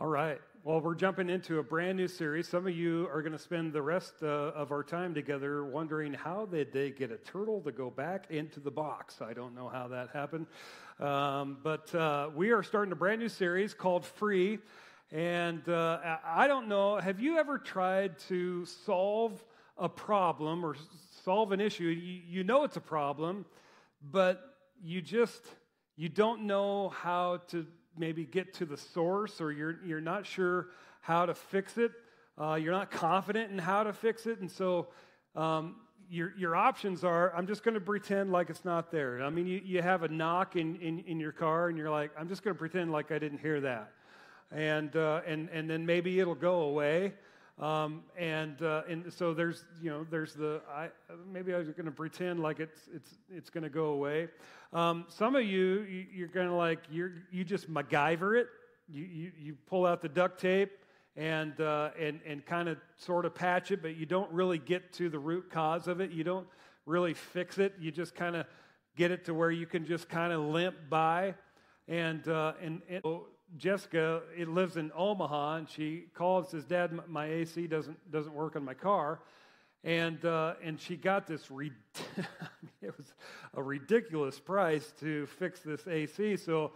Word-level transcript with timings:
All 0.00 0.06
right. 0.06 0.40
Well, 0.62 0.80
we're 0.80 0.94
jumping 0.94 1.28
into 1.28 1.58
a 1.58 1.62
brand 1.64 1.96
new 1.96 2.06
series. 2.06 2.46
Some 2.46 2.68
of 2.68 2.76
you 2.76 3.08
are 3.12 3.20
going 3.20 3.32
to 3.32 3.38
spend 3.38 3.72
the 3.72 3.82
rest 3.82 4.22
uh, 4.22 4.26
of 4.26 4.70
our 4.70 4.84
time 4.84 5.12
together 5.12 5.64
wondering 5.64 6.12
how 6.12 6.46
did 6.46 6.72
they 6.72 6.90
get 6.90 7.10
a 7.10 7.16
turtle 7.16 7.60
to 7.62 7.72
go 7.72 7.90
back 7.90 8.30
into 8.30 8.60
the 8.60 8.70
box. 8.70 9.20
I 9.20 9.32
don't 9.32 9.56
know 9.56 9.68
how 9.68 9.88
that 9.88 10.10
happened. 10.10 10.46
Um, 11.00 11.58
but 11.64 11.92
uh, 11.96 12.30
we 12.32 12.52
are 12.52 12.62
starting 12.62 12.92
a 12.92 12.94
brand 12.94 13.20
new 13.20 13.28
series 13.28 13.74
called 13.74 14.04
Free. 14.04 14.60
And 15.10 15.68
uh, 15.68 15.98
I 16.24 16.46
don't 16.46 16.68
know, 16.68 16.98
have 16.98 17.18
you 17.18 17.36
ever 17.36 17.58
tried 17.58 18.20
to 18.28 18.66
solve 18.66 19.42
a 19.78 19.88
problem 19.88 20.64
or 20.64 20.76
solve 21.24 21.50
an 21.50 21.60
issue? 21.60 21.86
You, 21.86 22.20
you 22.24 22.44
know 22.44 22.62
it's 22.62 22.76
a 22.76 22.80
problem, 22.80 23.46
but 24.00 24.58
you 24.80 25.02
just 25.02 25.42
you 25.96 26.08
don't 26.08 26.42
know 26.42 26.90
how 26.90 27.38
to 27.48 27.66
maybe 27.98 28.24
get 28.24 28.54
to 28.54 28.64
the 28.64 28.76
source 28.76 29.40
or 29.40 29.52
you're, 29.52 29.78
you're 29.84 30.00
not 30.00 30.26
sure 30.26 30.68
how 31.00 31.26
to 31.26 31.34
fix 31.34 31.78
it. 31.78 31.92
Uh, 32.40 32.54
you're 32.54 32.72
not 32.72 32.90
confident 32.90 33.50
in 33.50 33.58
how 33.58 33.82
to 33.82 33.92
fix 33.92 34.26
it. 34.26 34.40
And 34.40 34.50
so 34.50 34.88
um, 35.34 35.76
your, 36.10 36.32
your 36.36 36.56
options 36.56 37.04
are 37.04 37.34
I'm 37.34 37.46
just 37.46 37.62
going 37.62 37.74
to 37.74 37.80
pretend 37.80 38.32
like 38.32 38.50
it's 38.50 38.64
not 38.64 38.90
there. 38.90 39.22
I 39.22 39.30
mean, 39.30 39.46
you, 39.46 39.60
you 39.64 39.82
have 39.82 40.02
a 40.02 40.08
knock 40.08 40.56
in, 40.56 40.76
in, 40.76 41.00
in 41.00 41.20
your 41.20 41.32
car 41.32 41.68
and 41.68 41.76
you're 41.76 41.90
like, 41.90 42.10
I'm 42.18 42.28
just 42.28 42.42
going 42.42 42.54
to 42.54 42.58
pretend 42.58 42.92
like 42.92 43.10
I 43.10 43.18
didn't 43.18 43.38
hear 43.38 43.60
that. 43.60 43.92
And, 44.50 44.94
uh, 44.96 45.20
and, 45.26 45.48
and 45.50 45.68
then 45.68 45.84
maybe 45.84 46.20
it'll 46.20 46.34
go 46.34 46.62
away. 46.62 47.12
Um, 47.60 48.04
and 48.16 48.62
uh, 48.62 48.82
and 48.88 49.12
so 49.12 49.34
there's 49.34 49.64
you 49.82 49.90
know 49.90 50.06
there's 50.08 50.32
the 50.34 50.60
I, 50.72 50.90
maybe 51.30 51.52
I 51.52 51.58
was 51.58 51.68
going 51.68 51.86
to 51.86 51.90
pretend 51.90 52.40
like 52.40 52.60
it's 52.60 52.88
it's 52.94 53.18
it's 53.34 53.50
going 53.50 53.64
to 53.64 53.70
go 53.70 53.86
away. 53.86 54.28
Um, 54.72 55.06
some 55.08 55.34
of 55.34 55.44
you 55.44 56.06
you're 56.12 56.28
going 56.28 56.46
to 56.46 56.54
like 56.54 56.80
you 56.90 57.12
you 57.32 57.42
just 57.42 57.68
MacGyver 57.72 58.40
it. 58.40 58.46
You, 58.88 59.04
you 59.04 59.32
you 59.36 59.56
pull 59.66 59.86
out 59.86 60.02
the 60.02 60.08
duct 60.08 60.40
tape 60.40 60.70
and 61.16 61.60
uh, 61.60 61.90
and 61.98 62.20
and 62.24 62.46
kind 62.46 62.68
of 62.68 62.78
sort 62.96 63.24
of 63.24 63.34
patch 63.34 63.72
it, 63.72 63.82
but 63.82 63.96
you 63.96 64.06
don't 64.06 64.30
really 64.30 64.58
get 64.58 64.92
to 64.94 65.08
the 65.08 65.18
root 65.18 65.50
cause 65.50 65.88
of 65.88 66.00
it. 66.00 66.12
You 66.12 66.22
don't 66.22 66.46
really 66.86 67.12
fix 67.12 67.58
it. 67.58 67.74
You 67.80 67.90
just 67.90 68.14
kind 68.14 68.36
of 68.36 68.46
get 68.96 69.10
it 69.10 69.24
to 69.24 69.34
where 69.34 69.50
you 69.50 69.66
can 69.66 69.84
just 69.84 70.08
kind 70.08 70.32
of 70.32 70.40
limp 70.42 70.76
by. 70.88 71.34
And 71.88 72.26
uh, 72.28 72.52
and, 72.62 72.82
and 72.88 73.02
Jessica 73.56 74.22
it 74.36 74.48
lives 74.48 74.76
in 74.76 74.92
Omaha, 74.94 75.56
and 75.56 75.68
she 75.68 76.04
calls 76.14 76.50
says, 76.50 76.64
"Dad, 76.64 76.92
my 77.08 77.26
AC 77.26 77.66
doesn't 77.66 78.10
doesn't 78.10 78.34
work 78.34 78.56
on 78.56 78.64
my 78.64 78.74
car," 78.74 79.20
and 79.84 80.22
uh, 80.24 80.54
and 80.62 80.80
she 80.80 80.96
got 80.96 81.26
this. 81.26 81.50
Re- 81.50 81.72
it 82.82 82.96
was 82.96 83.14
a 83.54 83.62
ridiculous 83.62 84.38
price 84.38 84.92
to 85.00 85.26
fix 85.26 85.60
this 85.60 85.86
AC. 85.86 86.36
So 86.36 86.72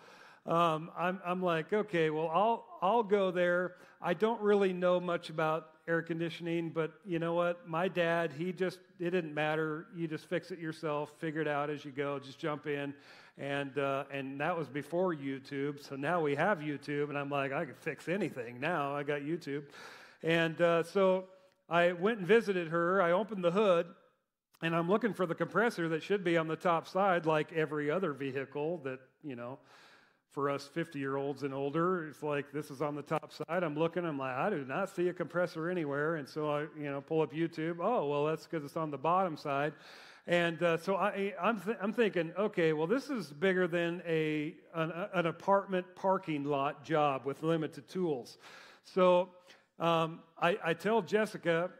um, 0.47 0.91
I'm 0.97 1.21
I'm 1.25 1.43
like, 1.43 1.73
okay, 1.73 2.11
well, 2.11 2.29
I'll 2.29 2.67
I'll 2.81 3.03
go 3.03 3.31
there. 3.31 3.75
I 4.01 4.15
don't 4.15 4.41
really 4.41 4.73
know 4.73 4.99
much 4.99 5.31
about 5.31 5.72
air 5.89 6.03
conditioning, 6.03 6.71
but 6.71 6.93
you 7.05 7.19
know 7.19 7.35
what? 7.35 7.69
My 7.69 7.89
dad, 7.89 8.33
he 8.37 8.53
just 8.53 8.79
it 9.01 9.11
didn't 9.11 9.35
matter. 9.35 9.87
You 9.95 10.07
just 10.07 10.27
fix 10.27 10.51
it 10.51 10.59
yourself, 10.59 11.13
figure 11.19 11.41
it 11.41 11.49
out 11.49 11.71
as 11.71 11.85
you 11.85 11.91
go. 11.91 12.19
Just 12.19 12.39
jump 12.39 12.67
in 12.67 12.95
and 13.39 13.79
uh, 13.79 14.05
and 14.13 14.41
that 14.41 14.57
was 14.57 14.69
before 14.69 15.15
YouTube. 15.15 15.83
So 15.87 15.97
now 15.97 16.21
we 16.21 16.35
have 16.35 16.59
YouTube, 16.59 17.09
and 17.09 17.19
I'm 17.19 17.31
like, 17.31 17.53
I 17.53 17.65
can 17.65 17.75
fix 17.75 18.09
anything 18.09 18.61
now. 18.61 18.95
I 18.95 19.03
got 19.03 19.23
YouTube, 19.23 19.65
and 20.23 20.61
uh, 20.61 20.83
so 20.83 21.25
I 21.69 21.93
went 21.93 22.19
and 22.19 22.27
visited 22.27 22.69
her. 22.69 23.01
I 23.01 23.13
opened 23.13 23.43
the 23.43 23.51
hood, 23.51 23.87
and 24.63 24.77
I'm 24.77 24.89
looking 24.89 25.15
for 25.15 25.27
the 25.27 25.35
compressor 25.35 25.89
that 25.91 26.03
should 26.03 26.25
be 26.25 26.37
on 26.37 26.47
the 26.47 26.57
top 26.57 26.87
side, 26.87 27.27
like 27.27 27.53
every 27.53 27.91
other 27.91 28.13
vehicle 28.13 28.79
that 28.85 29.01
you 29.23 29.37
know. 29.37 29.59
For 30.33 30.49
us 30.49 30.67
50 30.73 30.99
year 30.99 31.17
olds 31.17 31.43
and 31.43 31.53
older, 31.53 32.09
it's 32.09 32.23
like 32.23 32.53
this 32.53 32.71
is 32.71 32.81
on 32.81 32.95
the 32.95 33.03
top 33.03 33.33
side. 33.33 33.63
I'm 33.63 33.79
looking, 33.79 34.07
I'm 34.07 34.19
like, 34.19 34.35
I 34.35 34.49
do 34.49 34.65
not 34.65 34.89
see 34.89 35.09
a 35.09 35.13
compressor 35.13 35.69
anywhere. 35.69 36.17
And 36.17 36.27
so 36.27 36.51
I, 36.51 36.61
you 36.75 36.91
know, 36.91 37.03
pull 37.03 37.21
up 37.21 37.35
YouTube. 37.35 37.77
Oh, 37.81 38.09
well, 38.09 38.25
that's 38.25 38.47
because 38.47 38.65
it's 38.65 38.77
on 38.79 38.91
the 38.91 38.97
bottom 38.97 39.37
side. 39.37 39.75
And 40.27 40.63
uh, 40.63 40.77
so 40.79 40.97
I, 40.97 41.35
I'm, 41.41 41.61
th- 41.61 41.77
I'm 41.83 41.93
thinking, 41.93 42.33
okay, 42.39 42.73
well, 42.73 42.87
this 42.87 43.11
is 43.11 43.27
bigger 43.27 43.67
than 43.67 44.03
a, 44.07 44.55
an, 44.75 44.93
an 45.13 45.27
apartment 45.27 45.85
parking 45.97 46.45
lot 46.45 46.85
job 46.85 47.27
with 47.27 47.43
limited 47.43 47.89
tools. 47.89 48.39
So 48.85 49.31
um, 49.79 50.21
I, 50.41 50.57
I, 50.65 50.75
tell 50.75 51.03
Jessica 51.03 51.71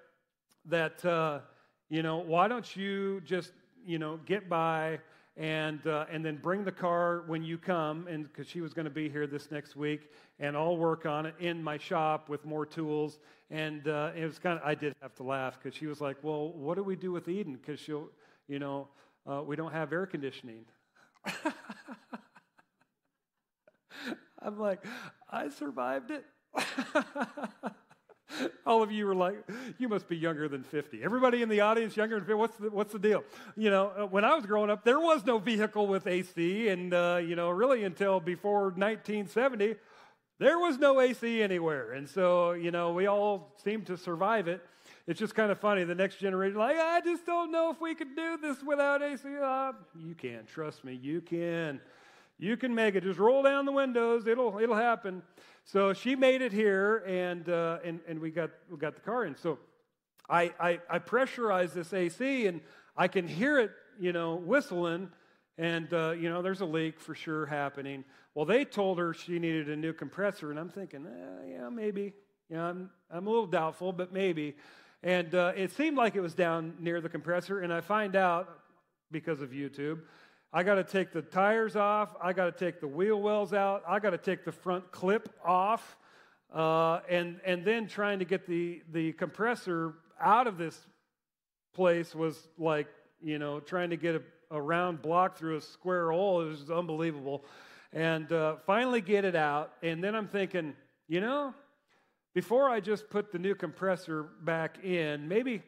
that, 0.67 1.05
uh, 1.05 1.41
you 1.89 2.03
know, 2.03 2.19
why 2.19 2.49
don't 2.49 2.77
you 2.77 3.21
just, 3.21 3.53
you 3.87 3.99
know, 3.99 4.19
get 4.27 4.49
by 4.49 4.99
and, 5.37 5.87
uh, 5.87 6.05
and 6.11 6.25
then 6.25 6.37
bring 6.37 6.65
the 6.65 6.73
car 6.73 7.25
when 7.27 7.43
you 7.43 7.57
come, 7.57 8.07
and 8.07 8.25
because 8.25 8.47
she 8.47 8.61
was 8.61 8.75
going 8.75 8.85
to 8.85 8.91
be 8.91 9.09
here 9.09 9.27
this 9.27 9.51
next 9.51 9.77
week, 9.77 10.11
and 10.39 10.57
I'll 10.57 10.77
work 10.77 11.07
on 11.07 11.27
it 11.27 11.35
in 11.41 11.63
my 11.63 11.79
shop 11.79 12.29
with 12.29 12.45
more 12.45 12.67
tools. 12.67 13.19
And 13.51 13.89
uh, 13.89 14.11
it 14.17 14.25
was 14.27 14.39
kind 14.39 14.59
of, 14.59 14.65
I 14.65 14.75
did 14.75 14.95
have 15.01 15.15
to 15.17 15.23
laugh 15.23 15.59
because 15.63 15.77
she 15.77 15.87
was 15.87 16.01
like, 16.01 16.17
well, 16.23 16.53
what 16.53 16.77
do 16.77 16.83
we 16.83 16.97
do 16.97 17.13
with 17.13 17.29
Eden? 17.29 17.55
Because 17.55 17.81
she'll, 17.81 18.09
you 18.49 18.59
know, 18.59 18.89
uh, 19.27 19.43
we 19.43 19.57
don't 19.57 19.73
have 19.73 19.93
air 19.93 20.07
conditioning. 20.07 20.65
I'm 24.41 24.59
like, 24.59 24.85
I 25.31 25.49
survived 25.49 26.11
it. 26.11 26.25
All 28.67 28.83
of 28.83 28.91
you 28.91 29.07
were 29.07 29.15
like, 29.15 29.37
you 29.79 29.89
must 29.89 30.09
be 30.09 30.17
younger 30.17 30.49
than 30.49 30.63
50. 30.63 31.03
Everybody 31.03 31.43
in 31.43 31.49
the 31.49 31.61
audience 31.61 31.97
younger 31.97 32.17
than 32.17 32.25
50, 32.25 32.35
what's 32.35 32.57
the, 32.57 32.71
what's 32.71 32.93
the 32.93 32.99
deal? 32.99 33.25
You 33.57 33.71
know, 33.71 33.93
uh, 33.97 34.07
when 34.07 34.25
I 34.25 34.35
was 34.35 34.47
growing 34.47 34.71
up, 34.71 34.85
there 34.85 35.01
was 35.01 35.25
no 35.25 35.39
vehicle 35.39 35.87
with 35.87 36.07
AC, 36.07 36.69
and, 36.69 36.95
uh, 36.95 37.21
you 37.25 37.37
know, 37.37 37.51
really 37.51 37.85
until 37.85 38.21
before 38.21 38.65
1970, 38.65 39.77
there 40.39 40.59
was 40.59 40.79
no 40.79 41.01
AC 41.01 41.43
anywhere. 41.43 41.93
And 41.93 42.09
so, 42.09 42.53
you 42.53 42.71
know, 42.71 42.93
we 42.93 43.07
all 43.07 43.55
seemed 43.63 43.87
to 43.87 43.97
survive 43.97 44.49
it 44.49 44.65
it's 45.07 45.19
just 45.19 45.35
kind 45.35 45.51
of 45.51 45.59
funny. 45.59 45.85
The 45.85 45.95
next 45.95 46.17
generation, 46.17 46.59
like, 46.59 46.77
I 46.77 47.01
just 47.01 47.27
don't 47.27 47.51
know 47.51 47.71
if 47.71 47.81
we 47.81 47.95
could 47.95 48.15
do 48.15 48.39
this 48.41 48.63
without 48.63 49.03
AC. 49.03 49.23
Uh, 49.43 49.73
you 49.99 50.15
can, 50.15 50.45
trust 50.47 50.85
me, 50.85 50.95
you 50.95 51.21
can. 51.21 51.81
You 52.39 52.57
can 52.57 52.75
make 52.75 52.95
it. 52.95 53.05
Just 53.05 53.19
roll 53.19 53.43
down 53.43 53.67
the 53.67 53.73
windows. 53.73 54.27
It'll 54.27 54.59
it'll 54.59 54.77
happen. 54.77 55.23
So 55.65 55.93
she 55.93 56.17
made 56.17 56.43
it 56.43 56.53
here, 56.53 56.99
and 57.07 57.49
uh, 57.49 57.79
and 57.85 58.01
and 58.09 58.19
we 58.19 58.31
got 58.31 58.51
we 58.71 58.77
got 58.77 58.95
the 58.95 59.01
car 59.01 59.25
in. 59.25 59.37
So 59.37 59.59
I, 60.29 60.53
I 60.59 60.81
I 60.91 60.99
pressurize 60.99 61.73
this 61.73 61.93
AC, 61.93 62.47
and 62.47 62.61
I 62.97 63.09
can 63.09 63.29
hear 63.29 63.59
it, 63.59 63.71
you 63.99 64.13
know, 64.13 64.35
whistling, 64.35 65.11
and 65.59 65.93
uh, 65.93 66.11
you 66.11 66.29
know, 66.29 66.43
there's 66.43 66.61
a 66.61 66.67
leak 66.67 67.01
for 67.01 67.15
sure 67.15 67.47
happening. 67.47 68.05
Well, 68.35 68.45
they 68.45 68.65
told 68.65 68.99
her 68.99 69.15
she 69.15 69.39
needed 69.39 69.69
a 69.69 69.77
new 69.77 69.93
compressor, 69.93 70.51
and 70.51 70.59
I'm 70.59 70.71
thinking, 70.71 71.07
eh, 71.07 71.53
yeah, 71.53 71.69
maybe. 71.69 72.13
Know, 72.51 72.65
I'm 72.65 72.91
I'm 73.11 73.27
a 73.27 73.31
little 73.31 73.47
doubtful, 73.47 73.93
but 73.93 74.13
maybe. 74.13 74.57
And 75.03 75.35
uh, 75.35 75.53
it 75.57 75.73
seemed 75.73 75.97
like 75.97 76.15
it 76.15 76.21
was 76.21 76.35
down 76.35 76.75
near 76.79 77.01
the 77.01 77.09
compressor, 77.09 77.61
and 77.61 77.73
I 77.73 77.81
find 77.81 78.15
out 78.15 78.49
because 79.11 79.41
of 79.41 79.51
YouTube. 79.51 80.01
I 80.55 80.63
got 80.63 80.75
to 80.75 80.85
take 80.85 81.13
the 81.13 81.23
tires 81.23 81.77
off. 81.77 82.15
I 82.23 82.35
got 82.35 82.45
to 82.45 82.53
take 82.65 82.79
the 82.79 82.87
wheel 82.87 83.21
wells 83.21 83.55
out. 83.55 83.83
I 83.89 83.99
got 83.99 84.11
to 84.11 84.19
take 84.19 84.45
the 84.45 84.53
front 84.53 84.91
clip 84.93 85.31
off. 85.43 85.97
Uh, 86.55 87.01
and, 87.09 87.41
and 87.47 87.65
then 87.65 87.89
trying 87.89 88.19
to 88.19 88.27
get 88.27 88.47
the, 88.47 88.83
the 88.93 89.13
compressor 89.15 89.95
out 90.21 90.47
of 90.47 90.59
this 90.59 90.79
place 91.73 92.15
was 92.15 92.37
like, 92.59 92.87
you 93.23 93.39
know, 93.39 93.61
trying 93.61 93.89
to 93.91 93.97
get 93.97 94.17
a, 94.17 94.23
a 94.51 94.61
round 94.61 95.01
block 95.01 95.39
through 95.39 95.57
a 95.57 95.61
square 95.63 96.11
hole. 96.11 96.43
It 96.43 96.49
was 96.51 96.71
unbelievable. 96.71 97.47
And 97.95 98.31
uh, 98.31 98.57
finally 98.67 99.01
get 99.01 99.25
it 99.25 99.35
out. 99.35 99.73
And 99.83 100.05
then 100.05 100.15
I'm 100.15 100.29
thinking, 100.29 100.75
you 101.09 101.23
know, 101.23 101.55
before 102.35 102.69
I 102.69 102.81
just 102.81 103.09
put 103.09 103.33
the 103.33 103.39
new 103.39 103.55
compressor 103.55 104.25
back 104.43 104.85
in, 104.85 105.29
maybe, 105.29 105.63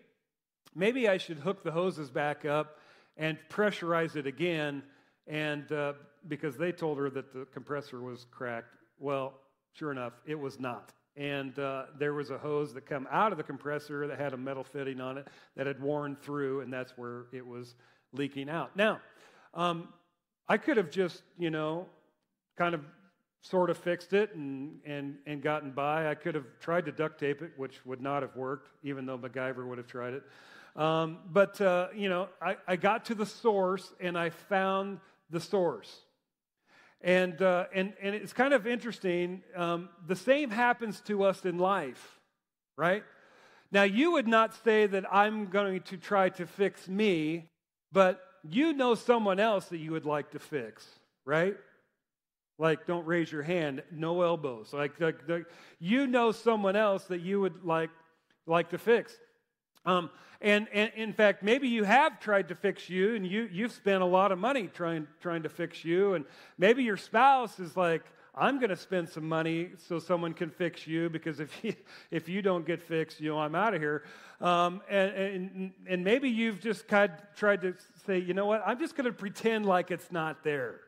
maybe 0.75 1.09
I 1.09 1.17
should 1.17 1.39
hook 1.39 1.63
the 1.63 1.73
hoses 1.73 2.11
back 2.11 2.45
up 2.45 2.79
and 3.17 3.39
pressurize 3.51 4.17
it 4.17 4.27
again. 4.27 4.83
And 5.27 5.71
uh, 5.73 5.95
because 6.29 6.57
they 6.57 6.73
told 6.73 6.99
her 6.99 7.11
that 7.11 7.33
the 7.33 7.47
compressor 7.47 8.01
was 8.01 8.27
cracked, 8.31 8.77
well, 8.99 9.35
sure 9.73 9.93
enough, 9.93 10.13
it 10.27 10.39
was 10.39 10.61
not. 10.61 10.93
And 11.17 11.57
uh, 11.59 11.85
there 11.99 12.13
was 12.13 12.31
a 12.31 12.39
hose 12.39 12.75
that 12.75 12.87
come 12.87 13.07
out 13.11 13.31
of 13.31 13.39
the 13.39 13.45
compressor 13.45 14.07
that 14.09 14.19
had 14.19 14.33
a 14.33 14.37
metal 14.37 14.65
fitting 14.65 15.01
on 15.01 15.17
it 15.19 15.29
that 15.57 15.67
had 15.67 15.81
worn 15.81 16.17
through, 16.17 16.61
and 16.61 16.73
that's 16.73 16.93
where 16.97 17.27
it 17.33 17.47
was 17.47 17.77
leaking 18.13 18.49
out. 18.49 18.77
Now, 18.77 19.01
um, 19.55 19.89
I 20.49 20.57
could 20.57 20.77
have 20.77 20.91
just, 20.91 21.23
you 21.39 21.51
know, 21.51 21.87
kind 22.59 22.75
of 22.75 22.83
sort 23.43 23.71
of 23.71 23.79
fixed 23.79 24.13
it 24.13 24.35
and, 24.35 24.81
and, 24.85 25.17
and 25.27 25.43
gotten 25.43 25.71
by. 25.71 26.11
I 26.11 26.15
could 26.15 26.35
have 26.35 26.47
tried 26.61 26.87
to 26.87 26.93
duct 26.93 27.21
tape 27.21 27.43
it, 27.43 27.53
which 27.57 27.85
would 27.85 28.01
not 28.01 28.23
have 28.23 28.35
worked, 28.35 28.71
even 28.83 29.07
though 29.07 29.19
MacGyver 29.19 29.67
would 29.67 29.79
have 29.79 29.87
tried 29.87 30.15
it. 30.15 30.23
Um, 30.77 31.19
but, 31.31 31.61
uh, 31.61 31.89
you 31.95 32.09
know, 32.09 32.29
I, 32.43 32.57
I 32.67 32.77
got 32.77 33.05
to 33.07 33.15
the 33.15 33.27
source 33.27 33.93
and 34.01 34.19
I 34.19 34.31
found 34.31 34.99
the 35.31 35.41
source. 35.41 36.01
And, 37.01 37.41
uh, 37.43 37.67
and, 37.75 37.93
and 38.01 38.15
it's 38.15 38.33
kind 38.33 38.55
of 38.55 38.67
interesting. 38.67 39.43
Um, 39.55 39.89
the 40.07 40.17
same 40.17 40.51
happens 40.51 41.01
to 41.03 41.25
us 41.25 41.45
in 41.45 41.59
life, 41.59 42.19
right? 42.77 43.05
Now, 43.71 43.83
you 43.83 44.13
would 44.13 44.27
not 44.27 44.55
say 44.65 44.87
that 44.87 45.05
I'm 45.13 45.47
going 45.47 45.83
to 45.83 45.97
try 45.97 46.29
to 46.31 46.47
fix 46.47 46.89
me, 46.89 47.51
but 47.93 48.21
you 48.49 48.73
know 48.73 48.95
someone 48.95 49.39
else 49.39 49.67
that 49.67 49.79
you 49.79 49.93
would 49.93 50.07
like 50.07 50.31
to 50.31 50.39
fix, 50.39 50.87
right? 51.25 51.57
Like, 52.59 52.87
don't 52.87 53.07
raise 53.07 53.31
your 53.33 53.43
hand, 53.43 53.83
no 53.91 54.23
elbows. 54.23 54.73
Like, 54.73 55.01
like, 55.01 55.29
like 55.29 55.47
you 55.79 56.07
know 56.07 56.33
someone 56.33 56.77
else 56.77 57.05
that 57.05 57.21
you 57.21 57.41
would 57.41 57.65
like, 57.65 57.91
like 58.47 58.71
to 58.71 58.79
fix. 58.79 59.15
Um, 59.87 60.11
and, 60.41 60.69
and 60.73 60.93
in 60.95 61.13
fact, 61.13 61.43
maybe 61.43 61.69
you 61.69 61.85
have 61.85 62.21
tried 62.21 62.49
to 62.49 62.55
fix 62.55 62.91
you 62.91 63.15
and 63.15 63.27
you, 63.27 63.49
you've 63.51 63.73
spent 63.73 64.03
a 64.03 64.07
lot 64.07 64.33
of 64.33 64.39
money 64.39 64.69
trying, 64.73 65.07
trying 65.21 65.43
to 65.45 65.49
fix 65.49 65.85
you. 65.85 66.15
And 66.15 66.25
maybe 66.59 66.85
your 66.85 66.97
spouse 66.97 67.59
is 67.59 67.77
like, 67.77 68.05
I'm 68.37 68.59
going 68.59 68.71
to 68.71 68.77
spend 68.77 69.09
some 69.09 69.29
money 69.29 69.71
so 69.89 69.99
someone 69.99 70.35
can 70.35 70.51
fix 70.51 70.87
you 70.87 71.09
because 71.09 71.39
if 71.39 71.65
you, 71.65 71.75
if 72.11 72.29
you 72.29 72.43
don't 72.43 72.67
get 72.67 72.83
fixed, 72.83 73.21
you 73.21 73.31
know, 73.31 73.39
I'm 73.39 73.55
out 73.55 73.75
of 73.75 73.81
here. 73.81 74.05
Um, 74.41 74.83
and, 74.91 75.13
and, 75.13 75.73
and 75.89 76.05
maybe 76.05 76.29
you've 76.29 76.61
just 76.61 76.89
kind 76.89 77.13
of 77.13 77.37
tried 77.37 77.63
to 77.63 77.75
say, 78.05 78.19
you 78.19 78.35
know 78.35 78.47
what, 78.47 78.63
I'm 78.67 78.79
just 78.79 78.97
going 78.97 79.07
to 79.07 79.13
pretend 79.13 79.67
like 79.67 79.91
it's 79.91 80.11
not 80.11 80.43
there. 80.43 80.81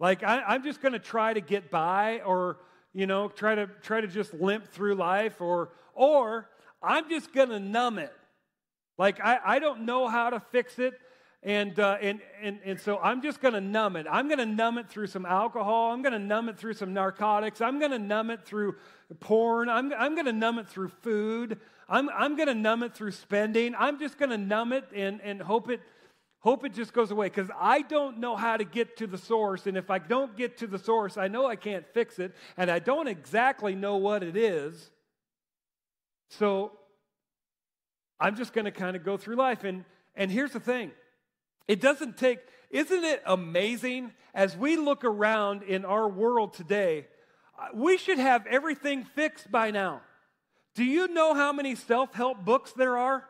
Like 0.00 0.22
I, 0.22 0.42
I'm 0.42 0.64
just 0.64 0.80
going 0.80 0.92
to 0.92 0.98
try 0.98 1.34
to 1.34 1.40
get 1.40 1.70
by 1.70 2.20
or, 2.20 2.58
you 2.94 3.06
know, 3.06 3.28
try 3.28 3.54
to, 3.54 3.66
try 3.82 4.00
to 4.00 4.08
just 4.08 4.32
limp 4.34 4.66
through 4.66 4.94
life 4.94 5.40
or, 5.40 5.70
or 5.94 6.48
I'm 6.86 7.08
just 7.08 7.32
going 7.32 7.48
to 7.50 7.60
numb 7.60 7.98
it. 7.98 8.12
Like 8.98 9.20
I, 9.20 9.38
I 9.44 9.58
don't 9.58 9.84
know 9.84 10.08
how 10.08 10.30
to 10.30 10.40
fix 10.40 10.78
it. 10.78 10.94
And, 11.42 11.78
uh, 11.78 11.98
and, 12.00 12.20
and, 12.42 12.58
and 12.64 12.80
so 12.80 12.98
I'm 12.98 13.22
just 13.22 13.40
going 13.40 13.54
to 13.54 13.60
numb 13.60 13.94
it. 13.94 14.06
I'm 14.10 14.26
going 14.26 14.38
to 14.38 14.46
numb 14.46 14.78
it 14.78 14.88
through 14.88 15.06
some 15.06 15.24
alcohol. 15.24 15.92
I'm 15.92 16.02
going 16.02 16.12
to 16.12 16.18
numb 16.18 16.48
it 16.48 16.58
through 16.58 16.72
some 16.74 16.92
narcotics. 16.92 17.60
I'm 17.60 17.78
going 17.78 17.92
to 17.92 18.00
numb 18.00 18.30
it 18.30 18.44
through 18.44 18.74
porn. 19.20 19.68
I'm, 19.68 19.92
I'm 19.92 20.14
going 20.14 20.26
to 20.26 20.32
numb 20.32 20.58
it 20.58 20.68
through 20.68 20.88
food. 20.88 21.60
I'm, 21.88 22.08
I'm 22.08 22.34
going 22.34 22.48
to 22.48 22.54
numb 22.54 22.82
it 22.82 22.94
through 22.94 23.12
spending. 23.12 23.74
I'm 23.78 24.00
just 24.00 24.18
going 24.18 24.30
to 24.30 24.38
numb 24.38 24.72
it 24.72 24.86
and, 24.92 25.20
and 25.20 25.40
hope, 25.40 25.70
it, 25.70 25.80
hope 26.40 26.64
it 26.64 26.74
just 26.74 26.92
goes 26.92 27.12
away 27.12 27.26
because 27.26 27.50
I 27.60 27.82
don't 27.82 28.18
know 28.18 28.34
how 28.34 28.56
to 28.56 28.64
get 28.64 28.96
to 28.96 29.06
the 29.06 29.18
source. 29.18 29.68
And 29.68 29.76
if 29.76 29.88
I 29.88 29.98
don't 30.00 30.36
get 30.36 30.56
to 30.58 30.66
the 30.66 30.80
source, 30.80 31.16
I 31.16 31.28
know 31.28 31.46
I 31.46 31.54
can't 31.54 31.86
fix 31.94 32.18
it. 32.18 32.34
And 32.56 32.70
I 32.70 32.80
don't 32.80 33.06
exactly 33.06 33.76
know 33.76 33.98
what 33.98 34.24
it 34.24 34.36
is. 34.36 34.90
So 36.30 36.72
I'm 38.18 38.36
just 38.36 38.52
going 38.52 38.64
to 38.64 38.70
kind 38.70 38.96
of 38.96 39.04
go 39.04 39.16
through 39.16 39.36
life. 39.36 39.64
And, 39.64 39.84
and 40.14 40.30
here's 40.30 40.52
the 40.52 40.60
thing 40.60 40.92
it 41.68 41.80
doesn't 41.80 42.16
take, 42.16 42.38
isn't 42.70 43.04
it 43.04 43.22
amazing 43.26 44.12
as 44.34 44.56
we 44.56 44.76
look 44.76 45.04
around 45.04 45.62
in 45.62 45.84
our 45.84 46.08
world 46.08 46.54
today? 46.54 47.06
Uh, 47.58 47.68
we 47.74 47.96
should 47.96 48.18
have 48.18 48.46
everything 48.46 49.04
fixed 49.04 49.50
by 49.50 49.70
now. 49.70 50.02
Do 50.74 50.84
you 50.84 51.08
know 51.08 51.34
how 51.34 51.52
many 51.52 51.74
self 51.74 52.14
help 52.14 52.44
books 52.44 52.72
there 52.72 52.98
are? 52.98 53.24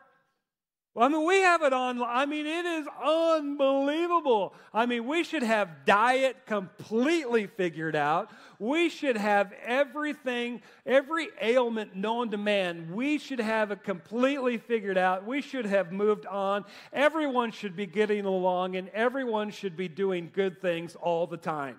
Well, 0.96 1.04
I 1.04 1.08
mean, 1.10 1.26
we 1.26 1.40
have 1.40 1.60
it 1.60 1.74
on. 1.74 2.02
I 2.02 2.24
mean, 2.24 2.46
it 2.46 2.64
is 2.64 2.86
unbelievable. 3.04 4.54
I 4.72 4.86
mean, 4.86 5.06
we 5.06 5.24
should 5.24 5.42
have 5.42 5.84
diet 5.84 6.46
completely 6.46 7.48
figured 7.48 7.94
out. 7.94 8.30
We 8.58 8.88
should 8.88 9.18
have 9.18 9.52
everything, 9.62 10.62
every 10.86 11.28
ailment 11.38 11.96
known 11.96 12.30
to 12.30 12.38
man, 12.38 12.94
we 12.94 13.18
should 13.18 13.40
have 13.40 13.72
it 13.72 13.84
completely 13.84 14.56
figured 14.56 14.96
out. 14.96 15.26
We 15.26 15.42
should 15.42 15.66
have 15.66 15.92
moved 15.92 16.24
on. 16.24 16.64
Everyone 16.94 17.50
should 17.50 17.76
be 17.76 17.84
getting 17.84 18.24
along, 18.24 18.76
and 18.76 18.88
everyone 18.88 19.50
should 19.50 19.76
be 19.76 19.88
doing 19.88 20.30
good 20.32 20.62
things 20.62 20.96
all 20.96 21.26
the 21.26 21.36
time. 21.36 21.76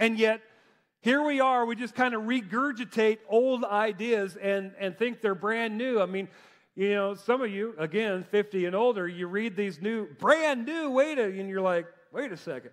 And 0.00 0.18
yet, 0.18 0.40
here 1.00 1.22
we 1.22 1.38
are, 1.38 1.64
we 1.64 1.76
just 1.76 1.94
kind 1.94 2.12
of 2.12 2.22
regurgitate 2.22 3.18
old 3.28 3.62
ideas 3.62 4.34
and, 4.34 4.72
and 4.80 4.98
think 4.98 5.20
they're 5.20 5.36
brand 5.36 5.78
new. 5.78 6.00
I 6.00 6.06
mean, 6.06 6.26
you 6.76 6.94
know, 6.94 7.14
some 7.14 7.40
of 7.42 7.50
you, 7.50 7.74
again, 7.78 8.22
50 8.30 8.66
and 8.66 8.76
older, 8.76 9.08
you 9.08 9.26
read 9.26 9.56
these 9.56 9.80
new, 9.80 10.06
brand 10.18 10.66
new, 10.66 10.90
wait 10.90 11.18
a, 11.18 11.24
and 11.24 11.48
you're 11.48 11.62
like, 11.62 11.86
wait 12.12 12.30
a 12.30 12.36
second. 12.36 12.70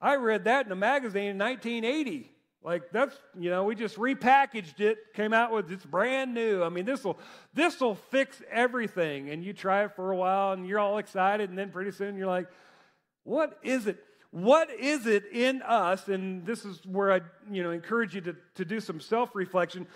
I 0.00 0.16
read 0.16 0.44
that 0.44 0.66
in 0.66 0.72
a 0.72 0.76
magazine 0.76 1.30
in 1.30 1.38
1980. 1.38 2.30
Like 2.62 2.92
that's, 2.92 3.16
you 3.38 3.50
know, 3.50 3.64
we 3.64 3.74
just 3.74 3.96
repackaged 3.96 4.80
it, 4.80 4.98
came 5.14 5.32
out 5.32 5.50
with 5.50 5.72
it's 5.72 5.84
brand 5.84 6.34
new. 6.34 6.62
I 6.62 6.68
mean, 6.68 6.84
this 6.84 7.02
will 7.02 7.18
this 7.54 7.80
will 7.80 7.96
fix 7.96 8.40
everything. 8.50 9.30
And 9.30 9.42
you 9.42 9.52
try 9.52 9.84
it 9.84 9.96
for 9.96 10.12
a 10.12 10.16
while 10.16 10.52
and 10.52 10.66
you're 10.66 10.78
all 10.78 10.98
excited, 10.98 11.48
and 11.48 11.58
then 11.58 11.70
pretty 11.70 11.90
soon 11.90 12.16
you're 12.16 12.28
like, 12.28 12.46
what 13.24 13.58
is 13.62 13.86
it? 13.86 13.98
What 14.30 14.70
is 14.70 15.06
it 15.06 15.24
in 15.32 15.60
us? 15.62 16.08
And 16.08 16.46
this 16.46 16.64
is 16.64 16.80
where 16.86 17.12
I, 17.12 17.20
you 17.50 17.62
know, 17.62 17.70
encourage 17.70 18.14
you 18.14 18.20
to, 18.22 18.36
to 18.54 18.64
do 18.64 18.80
some 18.80 19.00
self-reflection. 19.00 19.86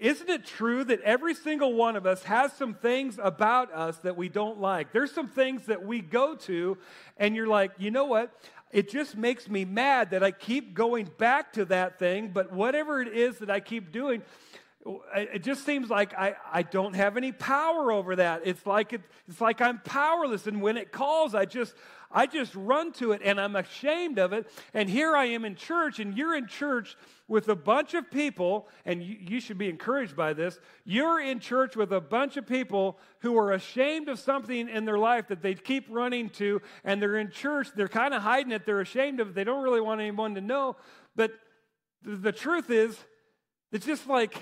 Isn't 0.00 0.30
it 0.30 0.46
true 0.46 0.82
that 0.84 1.02
every 1.02 1.34
single 1.34 1.74
one 1.74 1.94
of 1.94 2.06
us 2.06 2.22
has 2.22 2.54
some 2.54 2.72
things 2.72 3.18
about 3.22 3.70
us 3.74 3.98
that 3.98 4.16
we 4.16 4.30
don't 4.30 4.58
like? 4.58 4.92
There's 4.92 5.12
some 5.12 5.28
things 5.28 5.66
that 5.66 5.84
we 5.84 6.00
go 6.00 6.34
to, 6.36 6.78
and 7.18 7.36
you're 7.36 7.46
like, 7.46 7.72
you 7.76 7.90
know 7.90 8.06
what? 8.06 8.32
It 8.72 8.90
just 8.90 9.14
makes 9.14 9.46
me 9.46 9.66
mad 9.66 10.12
that 10.12 10.22
I 10.22 10.30
keep 10.30 10.72
going 10.72 11.10
back 11.18 11.52
to 11.52 11.66
that 11.66 11.98
thing, 11.98 12.30
but 12.32 12.50
whatever 12.50 13.02
it 13.02 13.08
is 13.08 13.38
that 13.40 13.50
I 13.50 13.60
keep 13.60 13.92
doing, 13.92 14.22
it 15.14 15.42
just 15.42 15.66
seems 15.66 15.90
like 15.90 16.14
I, 16.14 16.34
I 16.50 16.62
don't 16.62 16.94
have 16.94 17.18
any 17.18 17.32
power 17.32 17.92
over 17.92 18.16
that. 18.16 18.40
It's 18.46 18.64
like 18.64 18.94
it, 18.94 19.02
it's 19.28 19.40
like 19.40 19.60
I'm 19.60 19.80
powerless, 19.80 20.46
and 20.46 20.62
when 20.62 20.78
it 20.78 20.92
calls, 20.92 21.34
I 21.34 21.44
just 21.44 21.74
I 22.12 22.26
just 22.26 22.54
run 22.54 22.92
to 22.94 23.12
it, 23.12 23.22
and 23.24 23.40
I'm 23.40 23.54
ashamed 23.54 24.18
of 24.18 24.32
it. 24.32 24.50
And 24.74 24.90
here 24.90 25.14
I 25.14 25.26
am 25.26 25.44
in 25.44 25.54
church, 25.54 26.00
and 26.00 26.16
you're 26.16 26.34
in 26.34 26.48
church 26.48 26.96
with 27.28 27.48
a 27.48 27.54
bunch 27.54 27.94
of 27.94 28.10
people, 28.10 28.66
and 28.84 29.02
you, 29.02 29.16
you, 29.20 29.40
should 29.40 29.58
be 29.58 29.68
encouraged 29.68 30.16
by 30.16 30.32
this. 30.32 30.58
You're 30.84 31.20
in 31.20 31.38
church 31.38 31.76
with 31.76 31.92
a 31.92 32.00
bunch 32.00 32.36
of 32.36 32.46
people 32.46 32.98
who 33.20 33.38
are 33.38 33.52
ashamed 33.52 34.08
of 34.08 34.18
something 34.18 34.68
in 34.68 34.84
their 34.84 34.98
life 34.98 35.28
that 35.28 35.40
they 35.40 35.54
keep 35.54 35.86
running 35.88 36.30
to, 36.30 36.60
and 36.82 37.00
they're 37.00 37.18
in 37.18 37.30
church, 37.30 37.68
they're 37.76 37.86
kind 37.86 38.12
of 38.12 38.22
hiding 38.22 38.50
it, 38.50 38.66
they're 38.66 38.80
ashamed 38.80 39.20
of 39.20 39.28
it, 39.28 39.34
they 39.36 39.44
don't 39.44 39.62
really 39.62 39.80
want 39.80 40.00
anyone 40.00 40.34
to 40.34 40.40
know. 40.40 40.74
But 41.14 41.32
the, 42.02 42.16
the 42.16 42.32
truth 42.32 42.70
is, 42.70 42.98
it's 43.70 43.86
just 43.86 44.08
like, 44.08 44.34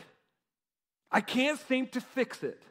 I 1.11 1.21
can't 1.21 1.61
seem 1.69 1.89
to 1.89 2.01
fix 2.01 2.43
it. 2.43 2.63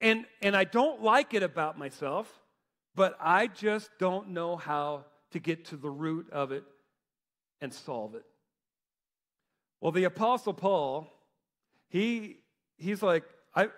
And, 0.00 0.26
and 0.42 0.56
I 0.56 0.62
don't 0.62 1.02
like 1.02 1.34
it 1.34 1.42
about 1.42 1.78
myself, 1.78 2.32
but 2.94 3.16
I 3.20 3.48
just 3.48 3.90
don't 3.98 4.30
know 4.30 4.56
how 4.56 5.04
to 5.32 5.38
get 5.38 5.66
to 5.66 5.76
the 5.76 5.90
root 5.90 6.30
of 6.30 6.52
it 6.52 6.64
and 7.60 7.72
solve 7.72 8.14
it. 8.14 8.24
Well, 9.80 9.92
the 9.92 10.04
Apostle 10.04 10.54
Paul, 10.54 11.12
he, 11.88 12.36
he's 12.76 13.02
like, 13.02 13.24
I, 13.54 13.68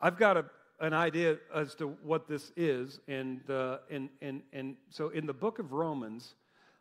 I've 0.00 0.18
got 0.18 0.36
a, 0.36 0.44
an 0.80 0.92
idea 0.92 1.38
as 1.54 1.74
to 1.76 1.88
what 1.88 2.28
this 2.28 2.52
is. 2.56 3.00
And, 3.08 3.48
uh, 3.50 3.78
and, 3.90 4.10
and, 4.20 4.42
and 4.52 4.76
so 4.90 5.08
in 5.08 5.26
the 5.26 5.34
book 5.34 5.58
of 5.58 5.72
Romans, 5.72 6.34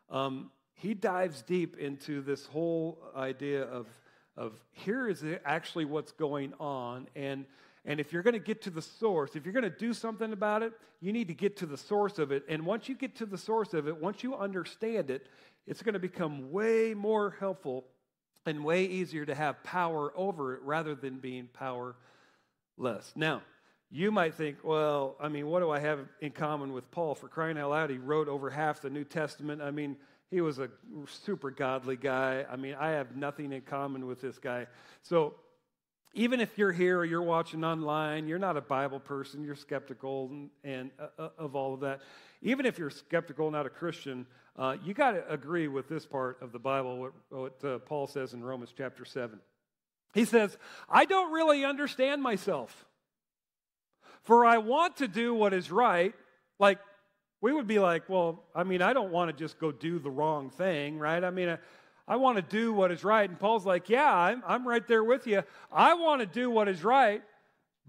um, 0.10 0.52
he 0.74 0.94
dives 0.94 1.42
deep 1.42 1.78
into 1.78 2.22
this 2.22 2.46
whole 2.46 3.00
idea 3.16 3.64
of, 3.64 3.88
of 4.36 4.54
here 4.72 5.08
is 5.08 5.24
actually 5.46 5.86
what's 5.86 6.12
going 6.12 6.54
on. 6.60 7.08
And, 7.16 7.46
and 7.86 8.00
if 8.00 8.12
you're 8.12 8.24
going 8.24 8.34
to 8.34 8.40
get 8.40 8.64
to 8.64 8.70
the 8.72 8.82
source, 8.82 9.36
if 9.36 9.46
you're 9.46 9.54
going 9.54 9.64
to 9.64 9.70
do 9.70 9.94
something 9.94 10.34
about 10.34 10.64
it, 10.64 10.74
you 11.02 11.14
need 11.14 11.28
to 11.28 11.36
get 11.36 11.58
to 11.58 11.66
the 11.66 11.78
source 11.78 12.18
of 12.18 12.32
it. 12.32 12.44
And 12.50 12.66
once 12.66 12.90
you 12.90 12.96
get 12.96 13.16
to 13.18 13.26
the 13.26 13.38
source 13.38 13.74
of 13.74 13.88
it, 13.88 13.96
once 14.02 14.24
you 14.24 14.36
understand 14.36 15.12
it, 15.12 15.28
it's 15.68 15.84
going 15.84 15.94
to 15.94 16.00
become 16.00 16.52
way 16.52 16.94
more 16.96 17.36
helpful 17.40 17.86
and 18.46 18.64
way 18.64 18.86
easier 18.86 19.26
to 19.26 19.36
have 19.36 19.64
power 19.64 20.12
over 20.16 20.56
it 20.56 20.62
rather 20.64 20.96
than 20.96 21.18
being 21.18 21.48
powerless. 21.54 23.14
Now, 23.16 23.42
you 23.92 24.12
might 24.12 24.34
think, 24.34 24.58
well, 24.64 25.16
I 25.20 25.30
mean, 25.30 25.48
what 25.48 25.60
do 25.60 25.70
I 25.70 25.80
have 25.80 26.00
in 26.22 26.32
common 26.32 26.74
with 26.74 26.90
Paul? 26.90 27.14
For 27.14 27.28
crying 27.28 27.58
out 27.58 27.70
loud, 27.70 27.90
he 27.92 27.98
wrote 27.98 28.28
over 28.28 28.50
half 28.50 28.82
the 28.82 28.90
New 28.90 29.04
Testament. 29.04 29.62
I 29.62 29.70
mean, 29.70 29.96
he 30.32 30.42
was 30.42 30.58
a 30.58 30.70
super 31.08 31.52
godly 31.52 31.96
guy. 31.96 32.46
I 32.52 32.56
mean, 32.56 32.76
I 32.80 32.90
have 32.90 33.16
nothing 33.16 33.54
in 33.54 33.62
common 33.62 34.08
with 34.08 34.22
this 34.22 34.40
guy. 34.40 34.66
So, 35.04 35.36
even 36.16 36.40
if 36.40 36.58
you're 36.58 36.72
here 36.72 37.00
or 37.00 37.06
you're 37.06 37.22
watching 37.22 37.64
online, 37.64 38.28
you're 38.28 38.40
not 38.40 38.56
a 38.56 38.62
Bible 38.62 39.00
person, 39.00 39.44
you're 39.44 39.56
skeptical 39.56 40.30
and, 40.32 40.50
and 40.64 40.92
uh, 40.98 41.08
uh 41.20 41.30
of 41.38 41.56
all 41.56 41.74
of 41.74 41.82
that. 41.82 42.02
Even 42.42 42.66
if 42.66 42.80
you're 42.80 42.90
skeptical, 42.90 43.52
not 43.52 43.66
a 43.66 43.70
Christian, 43.70 44.26
uh, 44.58 44.78
you 44.84 44.94
got 44.94 45.12
to 45.12 45.32
agree 45.32 45.68
with 45.68 45.90
this 45.90 46.06
part 46.06 46.42
of 46.42 46.54
the 46.54 46.60
Bible, 46.60 46.98
what, 46.98 47.12
what 47.30 47.66
uh, 47.66 47.80
Paul 47.80 48.08
says 48.08 48.34
in 48.34 48.44
Romans 48.44 48.74
chapter 48.76 49.04
7. 49.04 49.40
He 50.14 50.24
says, 50.24 50.58
I 50.90 51.04
don't 51.04 51.34
really 51.34 51.66
understand 51.66 52.24
myself, 52.24 52.86
for 54.24 54.46
I 54.46 54.60
want 54.60 54.98
to 54.98 55.10
do 55.10 55.34
what 55.34 55.54
is 55.54 55.70
right. 55.70 56.14
Like, 56.58 56.80
we 57.42 57.52
would 57.52 57.68
be 57.68 57.80
like, 57.80 58.08
well, 58.08 58.44
I 58.56 58.64
mean, 58.64 58.82
I 58.82 58.94
don't 58.94 59.12
want 59.12 59.30
to 59.30 59.38
just 59.38 59.60
go 59.60 59.74
do 59.74 60.00
the 60.00 60.10
wrong 60.10 60.50
thing, 60.50 60.98
right? 60.98 61.22
I 61.22 61.32
mean, 61.32 61.58
I 62.08 62.18
want 62.18 62.38
to 62.38 62.42
do 62.42 62.72
what 62.72 62.92
is 62.92 63.04
right. 63.04 63.28
And 63.30 63.40
Paul's 63.40 63.66
like, 63.66 63.90
yeah, 63.90 64.14
I'm, 64.14 64.44
I'm 64.46 64.68
right 64.68 64.88
there 64.88 65.04
with 65.04 65.26
you. 65.26 65.44
I 65.72 65.96
want 65.96 66.22
to 66.22 66.28
do 66.28 66.50
what 66.50 66.68
is 66.68 66.84
right, 66.84 67.24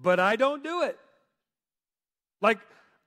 but 0.01 0.19
I 0.19 0.37
don't 0.37 0.63
do 0.63 0.83
it. 0.83 0.99
Like, 2.41 2.59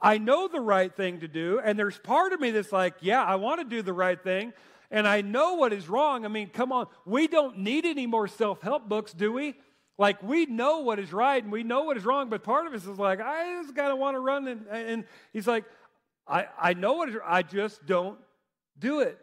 I 0.02 0.18
know 0.18 0.48
the 0.48 0.62
right 0.62 0.96
thing 0.96 1.20
to 1.22 1.28
do, 1.28 1.60
and 1.64 1.78
there's 1.78 1.98
part 1.98 2.32
of 2.32 2.40
me 2.40 2.52
that's 2.52 2.72
like, 2.72 2.96
yeah, 3.02 3.24
I 3.24 3.36
want 3.36 3.60
to 3.60 3.66
do 3.66 3.82
the 3.82 3.94
right 3.94 4.22
thing, 4.22 4.54
and 4.92 5.08
I 5.08 5.22
know 5.22 5.56
what 5.56 5.74
is 5.74 5.90
wrong. 5.90 6.26
I 6.26 6.30
mean, 6.30 6.50
come 6.50 6.72
on, 6.72 6.88
we 7.06 7.28
don't 7.28 7.60
need 7.60 7.86
any 7.86 8.08
more 8.08 8.28
self 8.28 8.62
help 8.62 8.88
books, 8.88 9.12
do 9.12 9.34
we? 9.34 9.56
Like, 10.00 10.24
we 10.24 10.46
know 10.46 10.80
what 10.80 10.98
is 10.98 11.12
right 11.12 11.44
and 11.44 11.52
we 11.52 11.62
know 11.62 11.84
what 11.84 11.98
is 11.98 12.06
wrong, 12.06 12.30
but 12.30 12.42
part 12.42 12.66
of 12.66 12.74
us 12.74 12.86
is 12.86 12.98
like, 12.98 13.20
I 13.20 13.62
just 13.62 13.76
kind 13.76 13.92
of 13.92 13.98
want 13.98 14.16
to 14.16 14.22
run. 14.22 14.48
And, 14.48 14.66
and 14.72 15.04
he's 15.34 15.46
like, 15.46 15.66
I, 16.26 16.48
I 16.58 16.74
know 16.74 16.94
what 16.94 17.10
is 17.10 17.16
I 17.26 17.42
just 17.42 17.86
don't 17.86 18.18
do 18.80 19.02
it. 19.02 19.20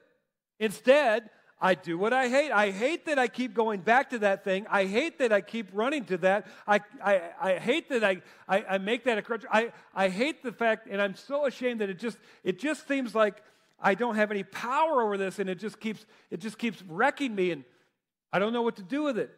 Instead, 0.60 1.30
I 1.58 1.74
do 1.74 1.96
what 1.96 2.12
I 2.12 2.28
hate. 2.28 2.52
I 2.52 2.70
hate 2.70 3.06
that 3.06 3.18
I 3.18 3.28
keep 3.28 3.54
going 3.54 3.80
back 3.80 4.10
to 4.10 4.18
that 4.18 4.44
thing. 4.44 4.66
I 4.68 4.84
hate 4.84 5.18
that 5.20 5.32
I 5.32 5.40
keep 5.40 5.68
running 5.72 6.04
to 6.06 6.18
that. 6.18 6.46
I, 6.66 6.80
I, 7.02 7.22
I 7.40 7.58
hate 7.58 7.88
that 7.88 8.04
I, 8.04 8.20
I, 8.46 8.64
I 8.70 8.78
make 8.78 9.04
that 9.04 9.16
a 9.16 9.22
crutch. 9.22 9.44
I, 9.50 9.72
I 9.94 10.10
hate 10.10 10.42
the 10.42 10.52
fact, 10.52 10.86
and 10.90 11.00
I'm 11.00 11.14
so 11.14 11.46
ashamed 11.46 11.80
that 11.80 11.88
it 11.88 11.98
just, 11.98 12.18
it 12.44 12.58
just 12.58 12.86
seems 12.86 13.14
like 13.14 13.42
I 13.80 13.94
don't 13.94 14.16
have 14.16 14.30
any 14.30 14.42
power 14.42 15.02
over 15.02 15.16
this, 15.16 15.38
and 15.38 15.48
it 15.48 15.58
just 15.58 15.80
keeps, 15.80 16.04
it 16.30 16.40
just 16.40 16.58
keeps 16.58 16.82
wrecking 16.82 17.34
me, 17.34 17.52
and 17.52 17.64
I 18.32 18.38
don't 18.38 18.52
know 18.52 18.62
what 18.62 18.76
to 18.76 18.82
do 18.82 19.02
with 19.04 19.18
it. 19.18 19.30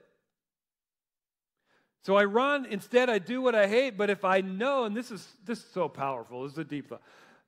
So 2.02 2.16
I 2.16 2.24
run, 2.24 2.66
instead 2.66 3.10
I 3.10 3.18
do 3.18 3.42
what 3.42 3.54
I 3.54 3.68
hate, 3.68 3.96
but 3.96 4.10
if 4.10 4.24
I 4.24 4.40
know, 4.40 4.84
and 4.84 4.96
this 4.96 5.10
is 5.10 5.26
this 5.44 5.58
is 5.58 5.66
so 5.72 5.88
powerful, 5.88 6.44
this 6.44 6.52
is 6.52 6.58
a 6.58 6.64
deep 6.64 6.88
thought. 6.88 7.02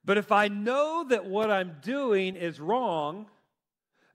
But 0.05 0.19
if 0.19 0.33
I 0.33 0.49
know 0.49 1.05
that 1.09 1.25
what 1.25 1.51
I'm 1.51 1.77
doing 1.83 2.37
is 2.37 2.61
wrong, 2.61 3.27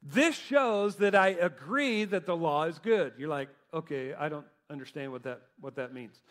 this 0.05 0.35
shows 0.35 0.97
that 0.97 1.15
I 1.15 1.29
agree 1.29 2.05
that 2.05 2.25
the 2.25 2.35
law 2.35 2.63
is 2.63 2.77
good. 2.77 3.13
You're 3.17 3.29
like, 3.29 3.49
okay, 3.73 4.13
I 4.13 4.29
don't 4.29 4.45
understand 4.69 5.11
what 5.11 5.23
that, 5.23 5.41
what 5.59 5.75
that 5.75 5.93
means. 5.93 6.21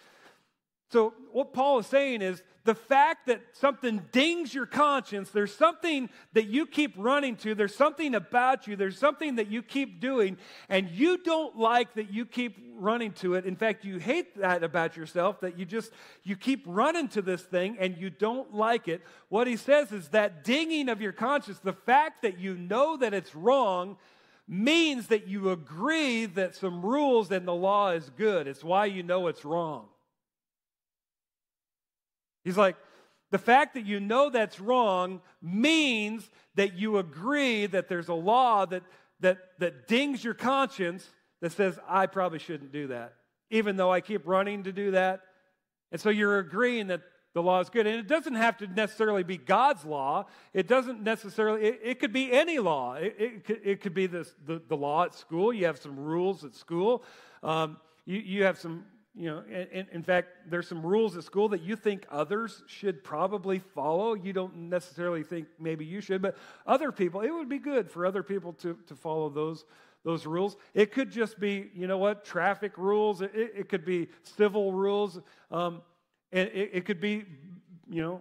So, 0.95 1.13
what 1.33 1.53
Paul 1.53 1.81
is 1.81 1.89
saying 1.89 2.23
is 2.23 2.41
the 2.63 2.77
fact 2.77 3.27
that 3.27 3.41
something 3.51 4.01
dings 4.13 4.55
your 4.55 4.65
conscience, 4.65 5.29
there's 5.31 5.53
something 5.53 6.09
that 6.35 6.47
you 6.47 6.67
keep 6.67 6.95
running 6.97 7.35
to, 7.39 7.57
there's 7.57 7.75
something 7.75 8.15
about 8.15 8.69
you, 8.69 8.77
there's 8.77 8.97
something 8.97 9.35
that 9.35 9.49
you 9.49 9.61
keep 9.61 10.01
doing, 10.01 10.37
and 10.69 10.89
you 10.89 11.19
don't 11.19 11.59
like 11.59 11.95
that 11.95 12.13
you 12.13 12.25
keep 12.25 12.57
running 12.77 13.11
to 13.15 13.35
it. 13.35 13.45
In 13.45 13.57
fact, 13.57 13.85
you 13.85 13.99
hate 13.99 14.39
that 14.39 14.63
about 14.63 14.97
yourself, 14.97 15.41
that 15.41 15.59
you 15.59 15.65
just, 15.65 15.91
you 16.23 16.37
keep 16.37 16.63
running 16.65 17.09
to 17.09 17.23
this 17.23 17.43
thing 17.43 17.77
and 17.81 17.99
you 17.99 18.09
don't 18.09 18.55
like 18.55 18.87
it. 18.87 19.03
What 19.31 19.49
he 19.49 19.57
says 19.57 19.91
is 19.91 20.11
that 20.11 20.45
dinging 20.45 20.89
of 20.89 21.03
your 21.03 21.11
conscience, 21.11 21.59
the 21.59 21.73
fact 21.73 22.23
that 22.23 22.39
you 22.39 22.55
know 22.55 22.97
that 22.99 23.13
it's 23.13 23.35
wrong, 23.35 23.97
means 24.47 25.09
that 25.09 25.27
you 25.27 25.51
agree 25.51 26.27
that 26.27 26.55
some 26.55 26.83
rules 26.83 27.33
and 27.33 27.49
the 27.49 27.53
law 27.53 27.91
is 27.91 28.11
good. 28.11 28.47
It's 28.47 28.63
why 28.63 28.85
you 28.87 29.03
know 29.03 29.27
it's 29.27 29.45
wrong. 29.45 29.89
He's 32.45 32.57
like, 32.57 32.77
the 33.31 33.39
fact 33.39 33.75
that 33.75 33.85
you 33.85 33.99
know 33.99 34.31
that's 34.31 34.61
wrong 34.61 35.21
means 35.43 36.31
that 36.55 36.75
you 36.75 36.99
agree 36.99 37.67
that 37.67 37.89
there's 37.89 38.09
a 38.09 38.15
law 38.15 38.65
that, 38.67 38.83
that, 39.21 39.39
that 39.59 39.89
dings 39.89 40.23
your 40.23 40.35
conscience 40.35 41.09
that 41.41 41.51
says, 41.53 41.79
I 41.89 42.07
probably 42.07 42.39
shouldn't 42.39 42.71
do 42.71 42.89
that, 42.89 43.15
even 43.51 43.77
though 43.77 43.91
I 43.91 44.01
keep 44.01 44.27
running 44.27 44.65
to 44.65 44.73
do 44.73 44.93
that. 44.93 45.23
And 45.91 46.01
so 46.01 46.11
you're 46.11 46.39
agreeing 46.39 46.89
that 46.89 47.03
the 47.35 47.43
law 47.43 47.61
is 47.61 47.69
good. 47.69 47.87
And 47.87 47.99
it 47.99 48.07
doesn't 48.07 48.35
have 48.35 48.57
to 48.59 48.67
necessarily 48.69 49.25
be 49.25 49.37
God's 49.37 49.85
law. 49.85 50.27
It 50.53 50.69
doesn't 50.69 51.03
necessarily, 51.03 51.65
it, 51.65 51.81
it 51.83 51.99
could 51.99 52.13
be 52.13 52.33
any 52.33 52.61
law. 52.61 52.95
It, 52.95 53.17
it, 53.19 53.45
could, 53.45 53.61
it 53.65 53.81
could 53.81 53.95
be 53.95 54.07
this, 54.07 54.33
the, 54.47 54.63
the 54.69 54.77
law 54.77 55.05
at 55.05 55.15
school. 55.15 55.53
You 55.53 55.67
have 55.67 55.79
some 55.79 55.99
rules 55.99 56.45
at 56.45 56.55
school. 56.55 57.03
Um, 57.43 57.79
you, 58.07 58.21
you 58.21 58.45
have 58.45 58.59
some 58.59 58.85
you 59.17 59.31
know, 59.31 59.43
in, 59.49 59.87
in 59.93 60.03
fact, 60.03 60.29
there's 60.49 60.67
some 60.67 60.85
rules 60.85 61.17
at 61.17 61.23
school 61.23 61.49
that 61.51 61.63
you 61.63 61.77
think 61.77 62.05
others 62.11 62.65
should 62.67 63.05
probably 63.05 63.61
follow. 63.61 64.15
You 64.15 64.33
don't 64.33 64.57
necessarily 64.57 65.23
think 65.23 65.47
maybe 65.61 65.85
you 65.85 66.01
should, 66.01 66.21
but 66.21 66.37
other 66.67 66.91
people, 66.91 67.21
it 67.21 67.31
would 67.31 67.49
be 67.49 67.59
good 67.59 67.89
for 67.89 68.07
other 68.07 68.25
people 68.25 68.53
to, 68.55 68.77
to 68.89 68.97
follow 68.97 69.29
those, 69.29 69.67
those 70.03 70.27
rules. 70.27 70.57
It 70.75 70.91
could 70.91 71.13
just 71.13 71.39
be, 71.39 71.71
you 71.75 71.87
know 71.87 71.99
what, 71.99 72.25
traffic 72.25 72.77
rules. 72.77 73.23
It, 73.23 73.31
it 73.35 73.69
could 73.69 73.85
be 73.85 74.09
civil 74.23 74.73
rules. 74.73 75.21
Um, 75.51 75.83
and 76.33 76.49
it, 76.49 76.71
it, 76.73 76.85
could 76.85 77.01
be, 77.01 77.25
you 77.89 78.03
know, 78.03 78.21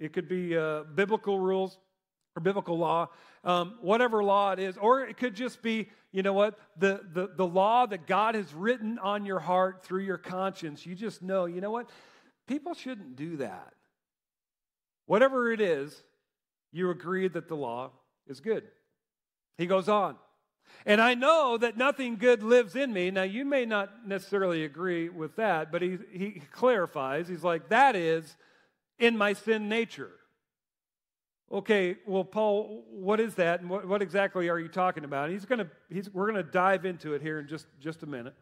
it 0.00 0.12
could 0.12 0.28
be 0.28 0.56
uh, 0.56 0.82
biblical 0.94 1.38
rules 1.38 1.78
or 2.36 2.40
biblical 2.40 2.78
law, 2.78 3.08
um, 3.44 3.74
whatever 3.80 4.22
law 4.24 4.52
it 4.52 4.58
is. 4.58 4.76
Or 4.76 5.02
it 5.02 5.16
could 5.16 5.34
just 5.34 5.62
be 5.62 5.88
you 6.12 6.22
know 6.22 6.34
what? 6.34 6.58
The, 6.76 7.00
the, 7.12 7.30
the 7.34 7.46
law 7.46 7.86
that 7.86 8.06
God 8.06 8.34
has 8.34 8.52
written 8.52 8.98
on 8.98 9.24
your 9.24 9.38
heart 9.38 9.82
through 9.82 10.02
your 10.02 10.18
conscience, 10.18 10.84
you 10.84 10.94
just 10.94 11.22
know, 11.22 11.46
you 11.46 11.62
know 11.62 11.70
what? 11.70 11.88
People 12.46 12.74
shouldn't 12.74 13.16
do 13.16 13.38
that. 13.38 13.72
Whatever 15.06 15.50
it 15.52 15.60
is, 15.60 16.02
you 16.70 16.90
agree 16.90 17.28
that 17.28 17.48
the 17.48 17.56
law 17.56 17.90
is 18.26 18.40
good. 18.40 18.64
He 19.56 19.66
goes 19.66 19.88
on. 19.88 20.16
And 20.84 21.00
I 21.00 21.14
know 21.14 21.56
that 21.58 21.76
nothing 21.76 22.16
good 22.16 22.42
lives 22.42 22.76
in 22.76 22.92
me. 22.92 23.10
Now, 23.10 23.22
you 23.22 23.44
may 23.44 23.64
not 23.64 24.06
necessarily 24.06 24.64
agree 24.64 25.08
with 25.08 25.36
that, 25.36 25.72
but 25.72 25.82
he, 25.82 25.98
he 26.12 26.42
clarifies. 26.52 27.26
He's 27.26 27.44
like, 27.44 27.70
that 27.70 27.96
is 27.96 28.36
in 28.98 29.16
my 29.16 29.32
sin 29.32 29.68
nature. 29.68 30.12
Okay, 31.52 31.96
well, 32.06 32.24
Paul, 32.24 32.82
what 32.90 33.20
is 33.20 33.34
that, 33.34 33.60
and 33.60 33.68
what, 33.68 33.86
what 33.86 34.00
exactly 34.00 34.48
are 34.48 34.58
you 34.58 34.68
talking 34.68 35.04
about? 35.04 35.28
he's 35.28 35.44
gonna, 35.44 35.68
he's, 35.90 36.08
we're 36.08 36.26
gonna 36.26 36.42
dive 36.42 36.86
into 36.86 37.12
it 37.12 37.20
here 37.20 37.40
in 37.40 37.46
just, 37.46 37.66
just 37.78 38.02
a 38.02 38.06
minute. 38.06 38.34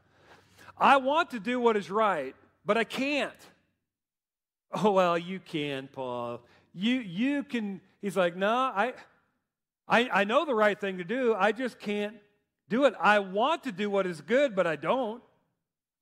I 0.78 0.96
want 0.96 1.30
to 1.30 1.40
do 1.40 1.58
what 1.58 1.76
is 1.76 1.90
right, 1.90 2.36
but 2.64 2.78
I 2.78 2.84
can't. 2.84 3.32
Oh 4.72 4.92
well, 4.92 5.18
you 5.18 5.40
can, 5.40 5.88
Paul. 5.88 6.40
You 6.72 7.00
you 7.00 7.42
can. 7.42 7.80
He's 8.00 8.16
like, 8.16 8.36
no, 8.36 8.48
I, 8.48 8.94
I, 9.88 10.08
I 10.12 10.24
know 10.24 10.44
the 10.46 10.54
right 10.54 10.80
thing 10.80 10.98
to 10.98 11.04
do. 11.04 11.34
I 11.36 11.50
just 11.50 11.80
can't 11.80 12.14
do 12.68 12.84
it. 12.84 12.94
I 13.00 13.18
want 13.18 13.64
to 13.64 13.72
do 13.72 13.90
what 13.90 14.06
is 14.06 14.20
good, 14.20 14.54
but 14.54 14.68
I 14.68 14.76
don't. 14.76 15.20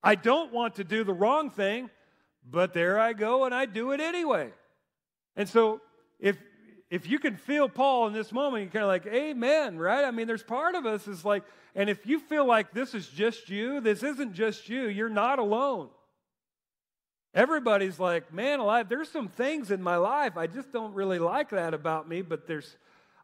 I 0.02 0.14
don't 0.14 0.52
want 0.52 0.74
to 0.74 0.84
do 0.84 1.02
the 1.02 1.14
wrong 1.14 1.50
thing, 1.50 1.88
but 2.48 2.74
there 2.74 3.00
I 3.00 3.14
go 3.14 3.44
and 3.44 3.54
I 3.54 3.64
do 3.64 3.92
it 3.92 4.00
anyway. 4.00 4.50
And 5.34 5.48
so 5.48 5.80
if 6.20 6.36
if 6.90 7.08
you 7.08 7.18
can 7.18 7.36
feel 7.36 7.68
Paul 7.68 8.06
in 8.06 8.12
this 8.12 8.32
moment, 8.32 8.62
you're 8.62 8.72
kind 8.72 8.84
of 8.84 8.88
like, 8.88 9.06
Amen, 9.06 9.78
right? 9.78 10.04
I 10.04 10.10
mean, 10.10 10.26
there's 10.26 10.42
part 10.42 10.74
of 10.74 10.86
us 10.86 11.06
is 11.06 11.24
like, 11.24 11.44
and 11.74 11.90
if 11.90 12.06
you 12.06 12.18
feel 12.18 12.46
like 12.46 12.72
this 12.72 12.94
is 12.94 13.08
just 13.08 13.48
you, 13.48 13.80
this 13.80 14.02
isn't 14.02 14.32
just 14.32 14.68
you, 14.68 14.88
you're 14.88 15.08
not 15.08 15.38
alone. 15.38 15.88
Everybody's 17.34 18.00
like, 18.00 18.32
man, 18.32 18.58
alive, 18.58 18.88
there's 18.88 19.10
some 19.10 19.28
things 19.28 19.70
in 19.70 19.82
my 19.82 19.96
life. 19.96 20.36
I 20.36 20.46
just 20.46 20.72
don't 20.72 20.94
really 20.94 21.18
like 21.18 21.50
that 21.50 21.74
about 21.74 22.08
me, 22.08 22.22
but 22.22 22.46
there's, 22.46 22.76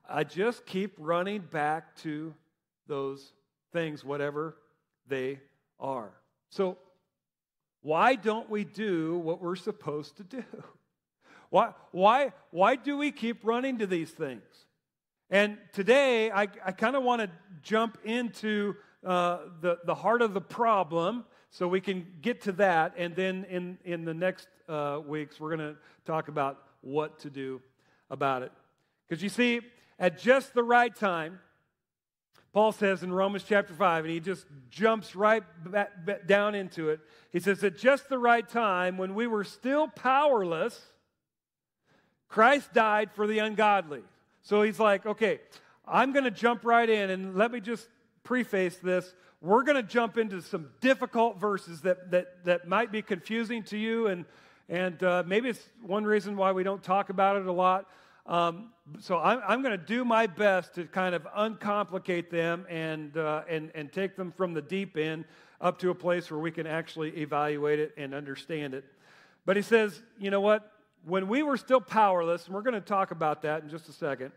I 0.08 0.24
just 0.24 0.66
keep 0.66 0.94
running 0.98 1.40
back 1.40 1.96
to 2.02 2.34
those 2.86 3.32
things, 3.72 4.04
whatever 4.04 4.56
they 5.08 5.40
are. 5.80 6.12
So, 6.50 6.78
why 7.80 8.14
don't 8.14 8.48
we 8.48 8.64
do 8.64 9.18
what 9.18 9.42
we're 9.42 9.56
supposed 9.56 10.16
to 10.18 10.22
do? 10.22 10.44
Why, 11.54 11.72
why, 11.92 12.32
why 12.50 12.74
do 12.74 12.96
we 12.96 13.12
keep 13.12 13.44
running 13.44 13.78
to 13.78 13.86
these 13.86 14.10
things? 14.10 14.42
And 15.30 15.56
today, 15.72 16.28
I, 16.28 16.48
I 16.64 16.72
kind 16.72 16.96
of 16.96 17.04
want 17.04 17.22
to 17.22 17.30
jump 17.62 17.96
into 18.02 18.74
uh, 19.06 19.38
the, 19.60 19.78
the 19.84 19.94
heart 19.94 20.20
of 20.20 20.34
the 20.34 20.40
problem 20.40 21.24
so 21.50 21.68
we 21.68 21.80
can 21.80 22.08
get 22.20 22.40
to 22.40 22.52
that. 22.54 22.94
And 22.98 23.14
then 23.14 23.46
in, 23.48 23.78
in 23.84 24.04
the 24.04 24.14
next 24.14 24.48
uh, 24.68 24.98
weeks, 25.06 25.38
we're 25.38 25.56
going 25.56 25.74
to 25.74 25.76
talk 26.04 26.26
about 26.26 26.58
what 26.80 27.20
to 27.20 27.30
do 27.30 27.62
about 28.10 28.42
it. 28.42 28.50
Because 29.08 29.22
you 29.22 29.28
see, 29.28 29.60
at 29.96 30.18
just 30.18 30.54
the 30.54 30.64
right 30.64 30.92
time, 30.92 31.38
Paul 32.52 32.72
says 32.72 33.04
in 33.04 33.12
Romans 33.12 33.44
chapter 33.48 33.74
5, 33.74 34.06
and 34.06 34.12
he 34.12 34.18
just 34.18 34.44
jumps 34.70 35.14
right 35.14 35.44
back, 35.70 36.04
back 36.04 36.26
down 36.26 36.56
into 36.56 36.88
it. 36.88 36.98
He 37.30 37.38
says, 37.38 37.62
At 37.62 37.78
just 37.78 38.08
the 38.08 38.18
right 38.18 38.48
time, 38.48 38.98
when 38.98 39.14
we 39.14 39.28
were 39.28 39.44
still 39.44 39.86
powerless, 39.86 40.90
Christ 42.28 42.72
died 42.72 43.10
for 43.12 43.26
the 43.26 43.38
ungodly. 43.38 44.02
So 44.42 44.62
he's 44.62 44.80
like, 44.80 45.06
okay, 45.06 45.40
I'm 45.86 46.12
going 46.12 46.24
to 46.24 46.30
jump 46.30 46.64
right 46.64 46.88
in 46.88 47.10
and 47.10 47.36
let 47.36 47.52
me 47.52 47.60
just 47.60 47.88
preface 48.22 48.76
this. 48.76 49.14
We're 49.40 49.62
going 49.62 49.76
to 49.76 49.82
jump 49.82 50.16
into 50.16 50.40
some 50.40 50.70
difficult 50.80 51.38
verses 51.38 51.82
that, 51.82 52.10
that, 52.10 52.44
that 52.44 52.66
might 52.66 52.90
be 52.90 53.02
confusing 53.02 53.62
to 53.64 53.76
you, 53.76 54.06
and, 54.06 54.24
and 54.70 55.02
uh, 55.02 55.22
maybe 55.26 55.50
it's 55.50 55.62
one 55.82 56.04
reason 56.04 56.34
why 56.36 56.52
we 56.52 56.62
don't 56.62 56.82
talk 56.82 57.10
about 57.10 57.36
it 57.36 57.46
a 57.46 57.52
lot. 57.52 57.86
Um, 58.26 58.70
so 59.00 59.18
I'm, 59.18 59.40
I'm 59.46 59.62
going 59.62 59.78
to 59.78 59.86
do 59.86 60.02
my 60.02 60.26
best 60.26 60.74
to 60.76 60.84
kind 60.84 61.14
of 61.14 61.26
uncomplicate 61.36 62.30
them 62.30 62.66
and, 62.70 63.14
uh, 63.18 63.42
and, 63.48 63.70
and 63.74 63.92
take 63.92 64.16
them 64.16 64.32
from 64.32 64.54
the 64.54 64.62
deep 64.62 64.96
end 64.96 65.26
up 65.60 65.78
to 65.80 65.90
a 65.90 65.94
place 65.94 66.30
where 66.30 66.40
we 66.40 66.50
can 66.50 66.66
actually 66.66 67.10
evaluate 67.18 67.80
it 67.80 67.92
and 67.98 68.14
understand 68.14 68.72
it. 68.72 68.84
But 69.44 69.56
he 69.56 69.62
says, 69.62 70.02
you 70.18 70.30
know 70.30 70.40
what? 70.40 70.70
When 71.06 71.28
we 71.28 71.42
were 71.42 71.56
still 71.56 71.80
powerless, 71.80 72.46
and 72.46 72.54
we're 72.54 72.62
going 72.62 72.74
to 72.74 72.80
talk 72.80 73.10
about 73.10 73.42
that 73.42 73.62
in 73.62 73.68
just 73.68 73.88
a 73.88 73.92
second, 73.92 74.32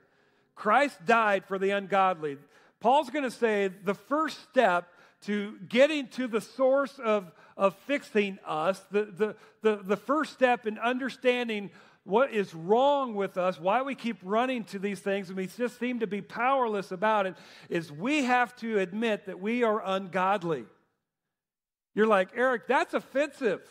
Christ 0.55 1.05
died 1.05 1.45
for 1.45 1.57
the 1.57 1.71
ungodly. 1.71 2.38
Paul's 2.79 3.09
going 3.09 3.24
to 3.24 3.31
say 3.31 3.69
the 3.83 3.93
first 3.93 4.41
step 4.50 4.88
to 5.21 5.57
getting 5.67 6.07
to 6.09 6.27
the 6.27 6.41
source 6.41 7.00
of, 7.00 7.31
of 7.55 7.75
fixing 7.86 8.38
us, 8.45 8.79
the, 8.91 9.05
the, 9.05 9.36
the, 9.62 9.77
the 9.83 9.97
first 9.97 10.33
step 10.33 10.67
in 10.67 10.77
understanding 10.77 11.71
what 12.03 12.31
is 12.31 12.53
wrong 12.53 13.15
with 13.15 13.38
us, 13.38 13.59
why 13.59 13.81
we 13.81 13.93
keep 13.93 14.17
running 14.24 14.63
to 14.63 14.79
these 14.79 15.00
things, 15.00 15.27
and 15.27 15.38
we 15.38 15.47
just 15.47 15.79
seem 15.79 16.00
to 16.00 16.07
be 16.07 16.21
powerless 16.21 16.91
about 16.91 17.25
it, 17.25 17.36
is 17.69 17.91
we 17.91 18.24
have 18.24 18.55
to 18.55 18.79
admit 18.79 19.25
that 19.25 19.39
we 19.39 19.63
are 19.63 19.81
ungodly. 19.86 20.65
You're 21.95 22.07
like, 22.07 22.29
Eric, 22.36 22.67
that's 22.67 22.93
offensive. 22.93 23.62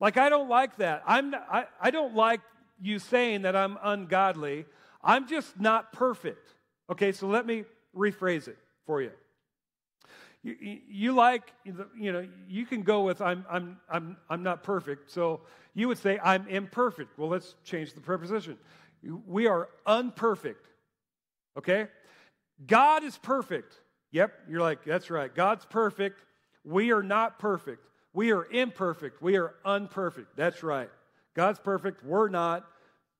Like, 0.00 0.16
I 0.16 0.28
don't 0.28 0.48
like 0.48 0.76
that. 0.78 1.02
I'm, 1.06 1.34
I, 1.34 1.66
I 1.80 1.90
don't 1.90 2.14
like 2.14 2.40
you 2.80 2.98
saying 2.98 3.42
that 3.42 3.54
I'm 3.54 3.78
ungodly. 3.82 4.64
I'm 5.02 5.28
just 5.28 5.58
not 5.60 5.92
perfect, 5.92 6.54
Okay, 6.90 7.12
so 7.12 7.28
let 7.28 7.46
me 7.46 7.64
rephrase 7.96 8.48
it 8.48 8.58
for 8.84 9.00
you. 9.00 9.12
You, 10.42 10.56
you 10.88 11.12
like, 11.14 11.52
you 11.64 12.12
know, 12.12 12.26
you 12.48 12.66
can 12.66 12.82
go 12.82 13.02
with 13.02 13.20
I'm, 13.20 13.44
I'm, 13.48 13.78
I'm, 13.88 14.16
I'm 14.28 14.42
not 14.42 14.64
perfect. 14.64 15.10
So 15.10 15.42
you 15.74 15.86
would 15.86 15.98
say 15.98 16.18
I'm 16.22 16.48
imperfect. 16.48 17.16
Well, 17.16 17.28
let's 17.28 17.54
change 17.62 17.92
the 17.92 18.00
preposition. 18.00 18.58
We 19.26 19.46
are 19.46 19.68
unperfect. 19.86 20.66
Okay? 21.56 21.86
God 22.66 23.04
is 23.04 23.16
perfect. 23.18 23.74
Yep, 24.12 24.32
you're 24.48 24.60
like, 24.60 24.84
that's 24.84 25.10
right. 25.10 25.32
God's 25.32 25.64
perfect. 25.66 26.24
We 26.64 26.90
are 26.90 27.02
not 27.02 27.38
perfect. 27.38 27.86
We 28.12 28.32
are 28.32 28.46
imperfect. 28.46 29.22
We 29.22 29.36
are 29.36 29.54
unperfect. 29.64 30.36
That's 30.36 30.62
right. 30.62 30.90
God's 31.34 31.60
perfect. 31.60 32.04
We're 32.04 32.28
not. 32.28 32.66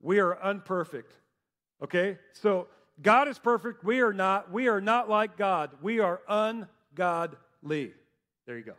We 0.00 0.18
are 0.18 0.37
unperfect. 0.37 1.12
Okay? 1.82 2.18
So 2.32 2.66
God 3.00 3.28
is 3.28 3.38
perfect. 3.38 3.85
We 3.85 4.00
are 4.00 4.12
not. 4.12 4.50
We 4.50 4.68
are 4.68 4.80
not 4.80 5.09
like 5.09 5.37
God. 5.37 5.70
We 5.80 6.00
are 6.00 6.20
ungodly. 6.28 7.92
There 8.47 8.59
you 8.59 8.64
go. 8.64 8.75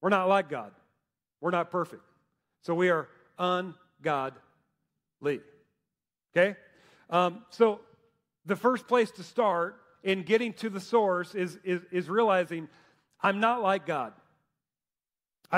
We're 0.00 0.10
not 0.10 0.28
like 0.28 0.48
God. 0.48 0.72
We're 1.40 1.50
not 1.50 1.70
perfect. 1.70 2.02
So 2.62 2.74
we 2.74 2.90
are 2.90 3.08
ungodly. 3.38 4.40
Okay? 6.36 6.56
Um, 7.10 7.42
so 7.50 7.80
the 8.46 8.56
first 8.56 8.86
place 8.86 9.10
to 9.12 9.22
start 9.22 9.76
in 10.02 10.22
getting 10.22 10.52
to 10.54 10.70
the 10.70 10.80
source 10.80 11.34
is, 11.34 11.58
is, 11.64 11.80
is 11.90 12.08
realizing 12.08 12.68
I'm 13.22 13.40
not 13.40 13.62
like 13.62 13.86
God. 13.86 14.12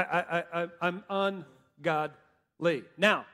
I, 0.03 0.21
I, 0.21 0.63
I, 0.63 0.69
I'm 0.81 1.05
ungodly. 1.09 2.85
Now, 2.97 3.27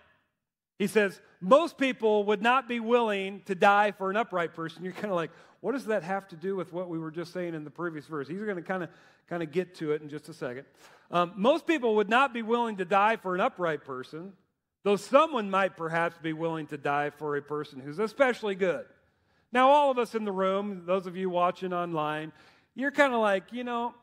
he 0.79 0.87
says, 0.87 1.21
most 1.41 1.79
people 1.79 2.25
would 2.25 2.43
not 2.43 2.69
be 2.69 2.81
willing 2.81 3.43
to 3.47 3.55
die 3.55 3.93
for 3.93 4.11
an 4.11 4.17
upright 4.17 4.55
person. 4.55 4.85
You're 4.85 4.93
kind 4.93 5.07
of 5.07 5.17
like, 5.17 5.31
what 5.61 5.73
does 5.73 5.87
that 5.87 6.03
have 6.03 6.29
to 6.29 6.37
do 6.37 6.57
with 6.57 6.73
what 6.73 6.89
we 6.89 6.99
were 6.99 7.11
just 7.11 7.33
saying 7.33 7.55
in 7.55 7.65
the 7.65 7.71
previous 7.71 8.07
verse? 8.07 8.29
He's 8.29 8.41
going 8.41 8.57
to 8.57 8.63
kind 8.63 8.83
of 8.83 8.89
kind 9.29 9.43
of 9.43 9.53
get 9.53 9.77
to 9.77 9.93
it 9.93 10.03
in 10.03 10.09
just 10.09 10.29
a 10.29 10.35
second. 10.35 10.65
Um, 11.11 11.33
most 11.37 11.67
people 11.67 11.97
would 11.97 12.09
not 12.09 12.35
be 12.35 12.43
willing 12.43 12.77
to 12.79 12.85
die 12.85 13.17
for 13.17 13.35
an 13.35 13.41
upright 13.41 13.85
person, 13.85 14.33
though 14.83 14.97
someone 14.97 15.51
might 15.51 15.77
perhaps 15.77 16.19
be 16.19 16.33
willing 16.33 16.67
to 16.67 16.77
die 16.77 17.11
for 17.11 17.37
a 17.37 17.43
person 17.43 17.81
who's 17.81 17.99
especially 17.99 18.55
good. 18.55 18.85
Now, 19.53 19.71
all 19.71 19.91
of 19.91 19.99
us 19.99 20.15
in 20.15 20.25
the 20.25 20.33
room, 20.33 20.83
those 20.87 21.07
of 21.07 21.17
you 21.17 21.31
watching 21.31 21.73
online, 21.73 22.33
you're 22.75 22.91
kind 22.91 23.15
of 23.15 23.21
like, 23.21 23.53
you 23.53 23.65
know, 23.65 23.95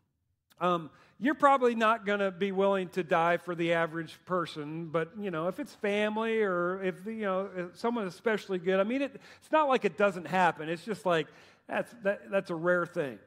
um, 0.60 0.90
you're 1.18 1.34
probably 1.34 1.74
not 1.74 2.04
going 2.04 2.18
to 2.18 2.30
be 2.30 2.52
willing 2.52 2.88
to 2.90 3.02
die 3.02 3.38
for 3.38 3.54
the 3.54 3.72
average 3.72 4.18
person, 4.26 4.86
but 4.86 5.12
you 5.18 5.30
know, 5.30 5.48
if 5.48 5.58
it's 5.58 5.74
family 5.74 6.42
or 6.42 6.82
if 6.82 7.06
you 7.06 7.22
know 7.22 7.48
if 7.56 7.78
someone 7.78 8.06
especially 8.06 8.58
good, 8.58 8.78
I 8.80 8.84
mean, 8.84 9.02
it, 9.02 9.20
it's 9.40 9.50
not 9.50 9.68
like 9.68 9.84
it 9.84 9.96
doesn't 9.96 10.26
happen. 10.26 10.68
It's 10.68 10.84
just 10.84 11.06
like 11.06 11.26
that's 11.68 11.92
that, 12.02 12.30
that's 12.30 12.50
a 12.50 12.54
rare 12.54 12.84
thing. 12.84 13.18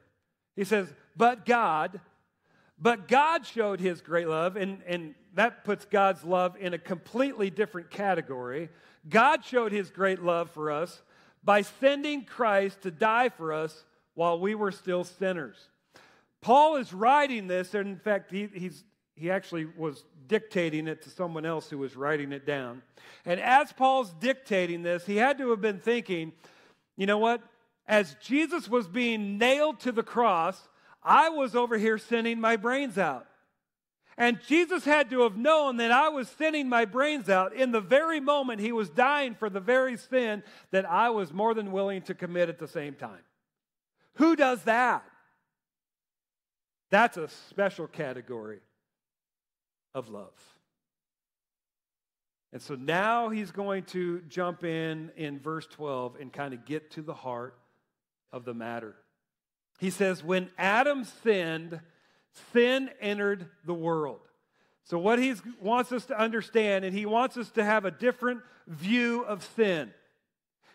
He 0.54 0.64
says, 0.64 0.92
but 1.16 1.44
God, 1.44 2.00
but 2.78 3.08
God 3.08 3.44
showed 3.44 3.80
His 3.80 4.00
great 4.00 4.28
love, 4.28 4.56
and 4.56 4.82
and 4.86 5.14
that 5.34 5.64
puts 5.64 5.84
God's 5.84 6.22
love 6.22 6.56
in 6.60 6.74
a 6.74 6.78
completely 6.78 7.50
different 7.50 7.90
category. 7.90 8.68
God 9.08 9.44
showed 9.44 9.72
His 9.72 9.90
great 9.90 10.22
love 10.22 10.50
for 10.50 10.70
us 10.70 11.02
by 11.42 11.62
sending 11.62 12.24
Christ 12.24 12.82
to 12.82 12.92
die 12.92 13.30
for 13.30 13.52
us 13.52 13.84
while 14.14 14.38
we 14.38 14.54
were 14.54 14.70
still 14.70 15.02
sinners. 15.02 15.69
Paul 16.40 16.76
is 16.76 16.92
writing 16.92 17.46
this, 17.46 17.74
and 17.74 17.88
in 17.88 17.98
fact, 17.98 18.30
he, 18.30 18.48
he's, 18.52 18.84
he 19.14 19.30
actually 19.30 19.66
was 19.76 20.04
dictating 20.26 20.86
it 20.86 21.02
to 21.02 21.10
someone 21.10 21.44
else 21.44 21.68
who 21.68 21.78
was 21.78 21.96
writing 21.96 22.32
it 22.32 22.46
down. 22.46 22.82
And 23.24 23.40
as 23.40 23.72
Paul's 23.72 24.12
dictating 24.20 24.82
this, 24.82 25.04
he 25.04 25.16
had 25.16 25.38
to 25.38 25.50
have 25.50 25.60
been 25.60 25.80
thinking, 25.80 26.32
you 26.96 27.06
know 27.06 27.18
what? 27.18 27.42
As 27.86 28.16
Jesus 28.22 28.68
was 28.68 28.86
being 28.86 29.36
nailed 29.36 29.80
to 29.80 29.92
the 29.92 30.02
cross, 30.02 30.68
I 31.02 31.30
was 31.30 31.56
over 31.56 31.76
here 31.76 31.98
sinning 31.98 32.40
my 32.40 32.56
brains 32.56 32.96
out. 32.96 33.26
And 34.16 34.38
Jesus 34.46 34.84
had 34.84 35.10
to 35.10 35.22
have 35.22 35.36
known 35.36 35.78
that 35.78 35.90
I 35.90 36.10
was 36.10 36.28
sinning 36.28 36.68
my 36.68 36.84
brains 36.84 37.28
out 37.28 37.54
in 37.54 37.72
the 37.72 37.80
very 37.80 38.20
moment 38.20 38.60
he 38.60 38.70
was 38.70 38.90
dying 38.90 39.34
for 39.34 39.48
the 39.48 39.60
very 39.60 39.96
sin 39.96 40.42
that 40.72 40.88
I 40.88 41.10
was 41.10 41.32
more 41.32 41.54
than 41.54 41.72
willing 41.72 42.02
to 42.02 42.14
commit 42.14 42.48
at 42.50 42.58
the 42.58 42.68
same 42.68 42.94
time. 42.94 43.24
Who 44.16 44.36
does 44.36 44.62
that? 44.64 45.04
That's 46.90 47.16
a 47.16 47.28
special 47.28 47.86
category 47.86 48.60
of 49.94 50.08
love. 50.08 50.32
And 52.52 52.60
so 52.60 52.74
now 52.74 53.28
he's 53.28 53.52
going 53.52 53.84
to 53.84 54.22
jump 54.22 54.64
in 54.64 55.12
in 55.16 55.38
verse 55.38 55.66
12 55.68 56.16
and 56.20 56.32
kind 56.32 56.52
of 56.52 56.64
get 56.64 56.90
to 56.92 57.02
the 57.02 57.14
heart 57.14 57.56
of 58.32 58.44
the 58.44 58.54
matter. 58.54 58.96
He 59.78 59.90
says, 59.90 60.24
When 60.24 60.50
Adam 60.58 61.04
sinned, 61.04 61.80
sin 62.52 62.90
entered 63.00 63.48
the 63.64 63.74
world. 63.74 64.20
So, 64.84 64.98
what 64.98 65.20
he 65.20 65.34
wants 65.60 65.92
us 65.92 66.06
to 66.06 66.18
understand, 66.18 66.84
and 66.84 66.96
he 66.96 67.06
wants 67.06 67.36
us 67.36 67.50
to 67.52 67.64
have 67.64 67.84
a 67.84 67.90
different 67.90 68.40
view 68.66 69.22
of 69.22 69.44
sin. 69.56 69.92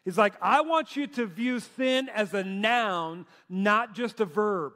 He's 0.06 0.18
like, 0.18 0.36
I 0.42 0.62
want 0.62 0.96
you 0.96 1.08
to 1.08 1.26
view 1.26 1.60
sin 1.60 2.10
as 2.10 2.34
a 2.34 2.44
noun, 2.44 3.26
not 3.50 3.96
just 3.96 4.20
a 4.20 4.26
verb. 4.26 4.74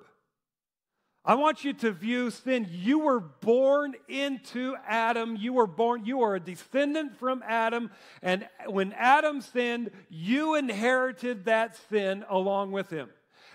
I 1.26 1.36
want 1.36 1.64
you 1.64 1.74
to 1.74 1.92
view 1.92 2.32
sin. 2.32 2.68
You 2.72 3.00
were 3.00 3.20
born 3.20 3.94
into 4.08 4.76
Adam. 4.88 5.36
You 5.36 5.54
were 5.54 5.68
born, 5.68 6.06
you 6.06 6.22
are 6.22 6.36
a 6.36 6.40
descendant 6.40 7.20
from 7.20 7.44
Adam. 7.46 7.92
And 8.22 8.48
when 8.68 8.94
Adam 8.94 9.42
sinned, 9.42 9.92
you 10.10 10.56
inherited 10.56 11.46
that 11.46 11.78
sin 11.90 12.24
along 12.30 12.72
with 12.72 12.90
him. 12.90 13.10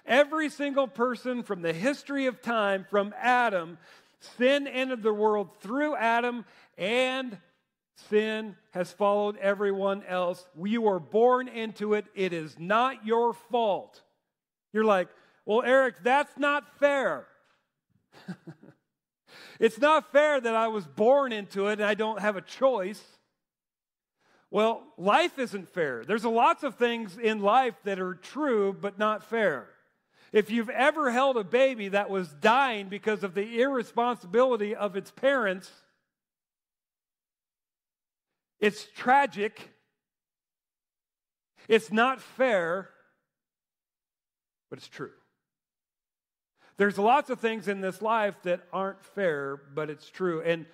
Every 0.06 0.50
single 0.50 0.86
person 0.86 1.42
from 1.42 1.62
the 1.62 1.72
history 1.72 2.26
of 2.26 2.42
time, 2.42 2.86
from 2.90 3.14
Adam, 3.18 3.78
sin 4.36 4.66
entered 4.66 5.02
the 5.02 5.14
world 5.14 5.48
through 5.60 5.96
Adam, 5.96 6.44
and 6.76 7.38
sin 8.10 8.56
has 8.72 8.92
followed 8.92 9.38
everyone 9.38 10.02
else. 10.06 10.46
You 10.62 10.82
were 10.82 11.00
born 11.00 11.48
into 11.48 11.94
it. 11.94 12.04
It 12.14 12.34
is 12.34 12.58
not 12.58 13.06
your 13.06 13.32
fault. 13.32 14.02
You're 14.74 14.84
like, 14.84 15.08
well, 15.46 15.62
Eric, 15.62 15.96
that's 16.02 16.36
not 16.36 16.78
fair. 16.78 17.26
it's 19.60 19.78
not 19.78 20.10
fair 20.12 20.40
that 20.40 20.54
I 20.54 20.68
was 20.68 20.86
born 20.86 21.32
into 21.32 21.68
it 21.68 21.74
and 21.74 21.84
I 21.84 21.94
don't 21.94 22.20
have 22.20 22.36
a 22.36 22.40
choice. 22.40 23.02
Well, 24.50 24.84
life 24.96 25.38
isn't 25.38 25.68
fair. 25.68 26.04
There's 26.04 26.24
lots 26.24 26.62
of 26.62 26.76
things 26.76 27.18
in 27.18 27.40
life 27.40 27.74
that 27.84 27.98
are 27.98 28.14
true 28.14 28.72
but 28.72 28.98
not 28.98 29.24
fair. 29.24 29.68
If 30.32 30.50
you've 30.50 30.70
ever 30.70 31.10
held 31.10 31.36
a 31.36 31.44
baby 31.44 31.88
that 31.88 32.10
was 32.10 32.28
dying 32.28 32.88
because 32.88 33.22
of 33.22 33.34
the 33.34 33.60
irresponsibility 33.60 34.74
of 34.74 34.96
its 34.96 35.10
parents, 35.10 35.70
it's 38.58 38.86
tragic. 38.96 39.70
It's 41.68 41.92
not 41.92 42.20
fair, 42.20 42.90
but 44.70 44.78
it's 44.78 44.88
true. 44.88 45.12
There's 46.76 46.98
lots 46.98 47.30
of 47.30 47.40
things 47.40 47.68
in 47.68 47.80
this 47.80 48.02
life 48.02 48.34
that 48.42 48.60
aren't 48.72 49.04
fair, 49.04 49.56
but 49.74 49.90
it's 49.90 50.08
true. 50.08 50.42
And 50.42 50.66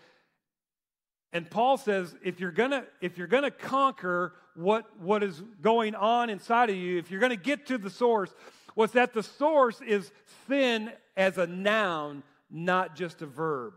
and 1.32 1.48
Paul 1.48 1.76
says 1.76 2.14
if 2.24 2.40
you're 2.40 2.50
gonna 2.50 2.84
if 3.00 3.18
you're 3.18 3.26
gonna 3.26 3.50
conquer 3.50 4.34
what 4.54 4.98
what 5.00 5.22
is 5.22 5.40
going 5.60 5.94
on 5.94 6.30
inside 6.30 6.70
of 6.70 6.76
you, 6.76 6.98
if 6.98 7.10
you're 7.10 7.20
gonna 7.20 7.36
get 7.36 7.66
to 7.66 7.78
the 7.78 7.90
source, 7.90 8.34
was 8.74 8.92
that 8.92 9.12
the 9.12 9.22
source 9.22 9.80
is 9.80 10.10
sin 10.48 10.90
as 11.16 11.38
a 11.38 11.46
noun, 11.46 12.22
not 12.50 12.96
just 12.96 13.22
a 13.22 13.26
verb. 13.26 13.74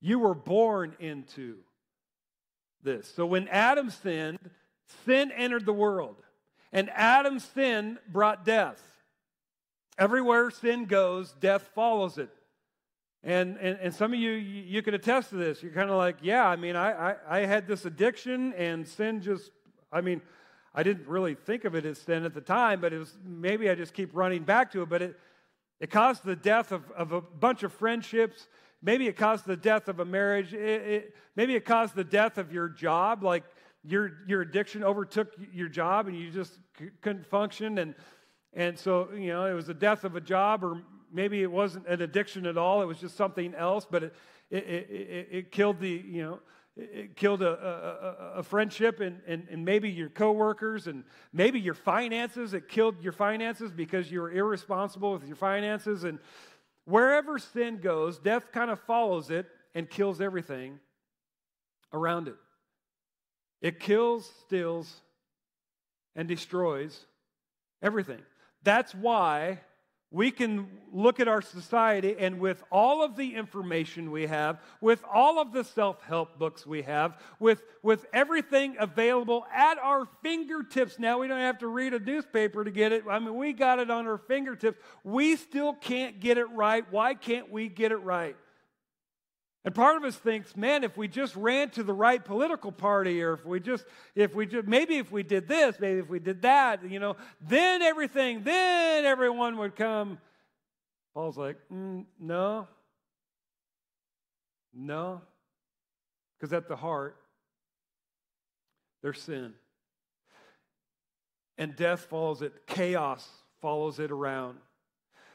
You 0.00 0.18
were 0.18 0.34
born 0.34 0.96
into 0.98 1.58
this. 2.82 3.12
So 3.14 3.26
when 3.26 3.48
Adam 3.48 3.90
sinned, 3.90 4.38
sin 5.04 5.30
entered 5.32 5.66
the 5.66 5.72
world. 5.72 6.16
And 6.72 6.90
Adam's 6.90 7.44
sin 7.44 7.98
brought 8.08 8.44
death. 8.44 8.82
Everywhere 9.98 10.50
sin 10.50 10.86
goes, 10.86 11.32
death 11.40 11.68
follows 11.74 12.18
it. 12.18 12.30
And, 13.24 13.56
and, 13.58 13.78
and 13.80 13.94
some 13.94 14.12
of 14.12 14.18
you, 14.18 14.32
you 14.32 14.82
could 14.82 14.94
attest 14.94 15.30
to 15.30 15.36
this. 15.36 15.62
You're 15.62 15.72
kind 15.72 15.90
of 15.90 15.96
like, 15.96 16.16
yeah, 16.22 16.46
I 16.46 16.56
mean, 16.56 16.74
I, 16.74 17.10
I, 17.10 17.16
I 17.28 17.38
had 17.40 17.68
this 17.68 17.84
addiction 17.84 18.52
and 18.54 18.86
sin 18.86 19.20
just, 19.20 19.50
I 19.92 20.00
mean, 20.00 20.20
I 20.74 20.82
didn't 20.82 21.06
really 21.06 21.34
think 21.34 21.64
of 21.64 21.74
it 21.74 21.84
as 21.84 21.98
sin 21.98 22.24
at 22.24 22.34
the 22.34 22.40
time, 22.40 22.80
but 22.80 22.92
it 22.92 22.98
was 22.98 23.14
maybe 23.24 23.70
I 23.70 23.74
just 23.74 23.94
keep 23.94 24.10
running 24.12 24.42
back 24.42 24.72
to 24.72 24.82
it. 24.82 24.88
But 24.88 25.02
it, 25.02 25.20
it 25.78 25.90
caused 25.90 26.24
the 26.24 26.34
death 26.34 26.72
of, 26.72 26.90
of 26.92 27.12
a 27.12 27.20
bunch 27.20 27.62
of 27.62 27.72
friendships. 27.72 28.48
Maybe 28.82 29.06
it 29.06 29.16
caused 29.16 29.46
the 29.46 29.56
death 29.56 29.86
of 29.88 30.00
a 30.00 30.04
marriage. 30.04 30.52
It, 30.54 30.82
it, 30.82 31.14
maybe 31.36 31.54
it 31.54 31.64
caused 31.64 31.94
the 31.94 32.04
death 32.04 32.38
of 32.38 32.52
your 32.52 32.68
job. 32.68 33.22
Like 33.22 33.44
your, 33.84 34.12
your 34.26 34.40
addiction 34.40 34.82
overtook 34.82 35.28
your 35.52 35.68
job 35.68 36.08
and 36.08 36.18
you 36.18 36.30
just 36.30 36.54
c- 36.78 36.88
couldn't 37.02 37.26
function. 37.26 37.78
And, 37.78 37.94
and 38.54 38.78
so, 38.78 39.08
you 39.12 39.28
know, 39.28 39.46
it 39.46 39.54
was 39.54 39.66
the 39.66 39.74
death 39.74 40.04
of 40.04 40.16
a 40.16 40.20
job, 40.20 40.62
or 40.64 40.82
maybe 41.12 41.42
it 41.42 41.50
wasn't 41.50 41.86
an 41.86 42.02
addiction 42.02 42.46
at 42.46 42.58
all. 42.58 42.82
It 42.82 42.86
was 42.86 42.98
just 42.98 43.16
something 43.16 43.54
else, 43.54 43.86
but 43.90 44.02
it, 44.04 44.14
it, 44.50 44.64
it, 44.64 45.28
it 45.30 45.52
killed 45.52 45.80
the, 45.80 46.02
you 46.06 46.22
know, 46.22 46.40
it 46.76 47.16
killed 47.16 47.42
a, 47.42 47.50
a, 47.50 48.38
a 48.38 48.42
friendship 48.42 49.00
and, 49.00 49.20
and, 49.26 49.46
and 49.50 49.64
maybe 49.64 49.90
your 49.90 50.08
coworkers 50.08 50.86
and 50.86 51.04
maybe 51.32 51.60
your 51.60 51.74
finances. 51.74 52.54
It 52.54 52.68
killed 52.68 53.02
your 53.02 53.12
finances 53.12 53.70
because 53.70 54.10
you 54.10 54.22
were 54.22 54.30
irresponsible 54.30 55.12
with 55.12 55.26
your 55.26 55.36
finances. 55.36 56.04
And 56.04 56.18
wherever 56.86 57.38
sin 57.38 57.78
goes, 57.82 58.18
death 58.18 58.52
kind 58.52 58.70
of 58.70 58.80
follows 58.80 59.30
it 59.30 59.46
and 59.74 59.88
kills 59.88 60.20
everything 60.20 60.80
around 61.92 62.28
it. 62.28 62.36
It 63.60 63.78
kills, 63.78 64.30
steals, 64.46 65.02
and 66.16 66.26
destroys 66.26 67.04
everything. 67.82 68.20
That's 68.64 68.94
why 68.94 69.60
we 70.12 70.30
can 70.30 70.68
look 70.92 71.20
at 71.20 71.26
our 71.26 71.40
society 71.40 72.14
and 72.18 72.38
with 72.38 72.62
all 72.70 73.02
of 73.02 73.16
the 73.16 73.34
information 73.34 74.10
we 74.10 74.26
have, 74.26 74.60
with 74.82 75.02
all 75.10 75.40
of 75.40 75.52
the 75.52 75.64
self 75.64 76.02
help 76.02 76.38
books 76.38 76.66
we 76.66 76.82
have, 76.82 77.18
with, 77.40 77.62
with 77.82 78.04
everything 78.12 78.76
available 78.78 79.46
at 79.54 79.78
our 79.78 80.06
fingertips 80.22 80.98
now, 80.98 81.18
we 81.18 81.28
don't 81.28 81.40
have 81.40 81.58
to 81.60 81.66
read 81.66 81.94
a 81.94 81.98
newspaper 81.98 82.62
to 82.62 82.70
get 82.70 82.92
it. 82.92 83.04
I 83.10 83.18
mean, 83.18 83.36
we 83.36 83.54
got 83.54 83.78
it 83.78 83.90
on 83.90 84.06
our 84.06 84.18
fingertips. 84.18 84.78
We 85.02 85.36
still 85.36 85.72
can't 85.72 86.20
get 86.20 86.36
it 86.36 86.50
right. 86.50 86.84
Why 86.90 87.14
can't 87.14 87.50
we 87.50 87.68
get 87.68 87.90
it 87.90 87.96
right? 87.96 88.36
And 89.64 89.74
part 89.74 89.96
of 89.96 90.02
us 90.02 90.16
thinks, 90.16 90.56
man, 90.56 90.82
if 90.82 90.96
we 90.96 91.06
just 91.06 91.36
ran 91.36 91.70
to 91.70 91.84
the 91.84 91.92
right 91.92 92.24
political 92.24 92.72
party, 92.72 93.22
or 93.22 93.34
if 93.34 93.46
we 93.46 93.60
just, 93.60 93.84
if 94.16 94.34
we 94.34 94.44
just, 94.44 94.66
maybe 94.66 94.96
if 94.96 95.12
we 95.12 95.22
did 95.22 95.46
this, 95.46 95.76
maybe 95.78 96.00
if 96.00 96.08
we 96.08 96.18
did 96.18 96.42
that, 96.42 96.88
you 96.88 96.98
know, 96.98 97.16
then 97.40 97.80
everything, 97.80 98.42
then 98.42 99.04
everyone 99.04 99.58
would 99.58 99.76
come. 99.76 100.18
Paul's 101.14 101.38
like, 101.38 101.58
mm, 101.72 102.04
no, 102.18 102.66
no, 104.74 105.20
because 106.36 106.52
at 106.52 106.66
the 106.66 106.76
heart, 106.76 107.16
there's 109.02 109.20
sin. 109.20 109.52
And 111.56 111.76
death 111.76 112.00
follows 112.00 112.42
it, 112.42 112.66
chaos 112.66 113.28
follows 113.60 114.00
it 114.00 114.10
around. 114.10 114.58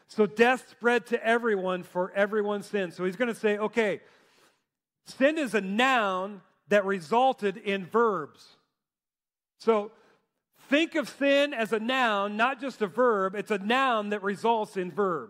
So 0.08 0.26
death 0.26 0.70
spread 0.70 1.06
to 1.08 1.26
everyone 1.26 1.84
for 1.84 2.12
everyone's 2.14 2.66
sin. 2.66 2.92
So 2.92 3.06
he's 3.06 3.16
going 3.16 3.34
to 3.34 3.40
say, 3.40 3.58
okay, 3.58 4.02
Sin 5.08 5.38
is 5.38 5.54
a 5.54 5.62
noun 5.62 6.42
that 6.68 6.86
resulted 6.86 7.58
in 7.58 7.86
verbs. 7.86 8.46
So 9.60 9.92
think 10.70 10.96
of 10.96 11.08
sin 11.10 11.54
as 11.54 11.72
a 11.72 11.80
noun, 11.80 12.36
not 12.36 12.60
just 12.60 12.82
a 12.82 12.88
verb. 12.88 13.34
It's 13.36 13.52
a 13.52 13.58
noun 13.58 14.10
that 14.10 14.22
results 14.22 14.76
in 14.78 14.92
verb, 14.92 15.30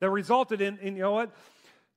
that 0.00 0.10
resulted 0.10 0.60
in, 0.60 0.78
in 0.78 0.96
you 0.96 1.02
know 1.02 1.12
what? 1.12 1.34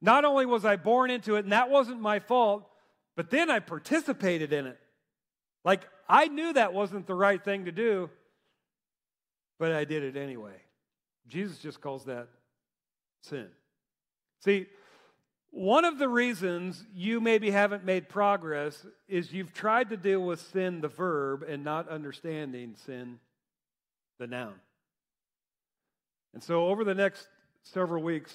Not 0.02 0.26
only 0.26 0.46
was 0.46 0.66
I 0.66 0.76
born 0.76 1.10
into 1.10 1.36
it, 1.36 1.46
and 1.46 1.54
that 1.54 1.70
wasn't 1.70 2.02
my 2.02 2.20
fault, 2.20 2.68
but 3.16 3.30
then 3.30 3.50
I 3.50 3.60
participated 3.60 4.54
in 4.54 4.68
it. 4.68 4.78
Like, 5.66 5.88
I 6.08 6.28
knew 6.28 6.54
that 6.54 6.74
wasn't 6.74 7.08
the 7.08 7.16
right 7.16 7.44
thing 7.44 7.66
to 7.66 7.72
do, 7.72 8.10
but 9.60 9.72
I 9.72 9.86
did 9.86 10.04
it 10.04 10.16
anyway. 10.16 10.54
Jesus 11.28 11.58
just 11.58 11.82
calls 11.82 12.06
that 12.06 12.28
sin. 13.22 13.48
See, 14.44 14.68
one 15.52 15.86
of 15.86 15.98
the 15.98 16.10
reasons 16.10 16.84
you 16.94 17.20
maybe 17.20 17.50
haven't 17.52 17.84
made 17.84 18.10
progress 18.10 18.86
is 19.08 19.34
you've 19.34 19.54
tried 19.54 19.90
to 19.90 19.98
deal 19.98 20.22
with 20.22 20.40
sin, 20.40 20.82
the 20.82 20.88
verb, 20.88 21.44
and 21.48 21.64
not 21.64 21.90
understanding 21.90 22.76
sin, 22.86 23.20
the 24.20 24.28
noun. 24.28 24.56
And 26.34 26.44
so, 26.44 26.68
over 26.68 26.84
the 26.84 26.94
next 26.94 27.28
several 27.64 28.04
weeks, 28.04 28.34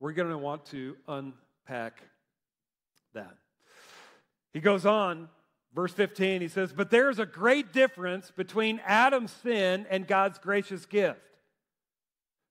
we're 0.00 0.12
going 0.12 0.30
to 0.30 0.38
want 0.38 0.66
to 0.66 0.96
unpack 1.08 2.02
that. 3.14 3.34
He 4.52 4.60
goes 4.60 4.84
on, 4.84 5.28
verse 5.74 5.92
15, 5.92 6.40
he 6.40 6.48
says, 6.48 6.72
But 6.72 6.90
there 6.90 7.10
is 7.10 7.18
a 7.18 7.26
great 7.26 7.72
difference 7.72 8.30
between 8.30 8.80
Adam's 8.84 9.32
sin 9.32 9.86
and 9.90 10.06
God's 10.06 10.38
gracious 10.38 10.86
gift. 10.86 11.20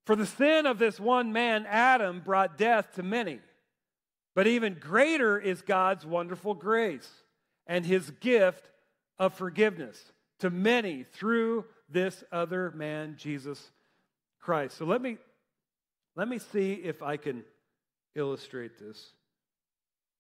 For 0.05 0.15
the 0.15 0.25
sin 0.25 0.65
of 0.65 0.79
this 0.79 0.99
one 0.99 1.31
man, 1.31 1.65
Adam, 1.69 2.21
brought 2.21 2.57
death 2.57 2.93
to 2.95 3.03
many. 3.03 3.39
But 4.33 4.47
even 4.47 4.77
greater 4.79 5.37
is 5.37 5.61
God's 5.61 6.05
wonderful 6.05 6.53
grace 6.53 7.09
and 7.67 7.85
his 7.85 8.09
gift 8.11 8.69
of 9.19 9.33
forgiveness 9.33 10.01
to 10.39 10.49
many 10.49 11.03
through 11.03 11.65
this 11.89 12.23
other 12.31 12.71
man, 12.71 13.15
Jesus 13.17 13.71
Christ. 14.39 14.77
So 14.77 14.85
let 14.85 15.01
me, 15.01 15.17
let 16.15 16.27
me 16.27 16.39
see 16.39 16.73
if 16.73 17.03
I 17.03 17.17
can 17.17 17.43
illustrate 18.15 18.79
this 18.79 19.11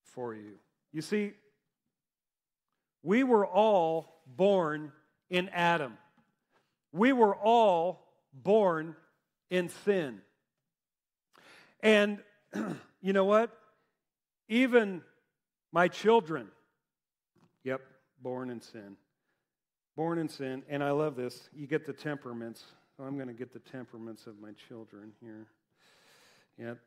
for 0.03 0.35
you. 0.35 0.59
You 0.91 1.01
see, 1.01 1.33
we 3.03 3.23
were 3.23 3.45
all 3.45 4.21
born 4.27 4.91
in 5.29 5.49
Adam. 5.49 5.97
We 6.91 7.13
were 7.13 7.35
all 7.35 8.05
born 8.33 8.95
in 9.49 9.69
sin. 9.85 10.21
And 11.81 12.19
you 13.01 13.13
know 13.13 13.25
what? 13.25 13.49
Even 14.51 15.01
my 15.71 15.87
children, 15.87 16.49
yep, 17.63 17.79
born 18.21 18.49
in 18.49 18.59
sin. 18.59 18.97
Born 19.95 20.17
in 20.17 20.27
sin. 20.27 20.63
And 20.67 20.83
I 20.83 20.91
love 20.91 21.15
this. 21.15 21.49
You 21.55 21.67
get 21.67 21.85
the 21.85 21.93
temperaments. 21.93 22.65
So 22.97 23.05
I'm 23.05 23.15
going 23.15 23.29
to 23.29 23.33
get 23.33 23.53
the 23.53 23.59
temperaments 23.59 24.27
of 24.27 24.41
my 24.41 24.51
children 24.67 25.13
here. 25.21 25.47
Yep. 26.59 26.79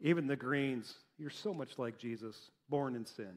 Even 0.00 0.28
the 0.28 0.36
greens. 0.36 0.94
You're 1.18 1.30
so 1.30 1.52
much 1.52 1.76
like 1.76 1.98
Jesus, 1.98 2.36
born 2.68 2.94
in 2.94 3.04
sin. 3.04 3.36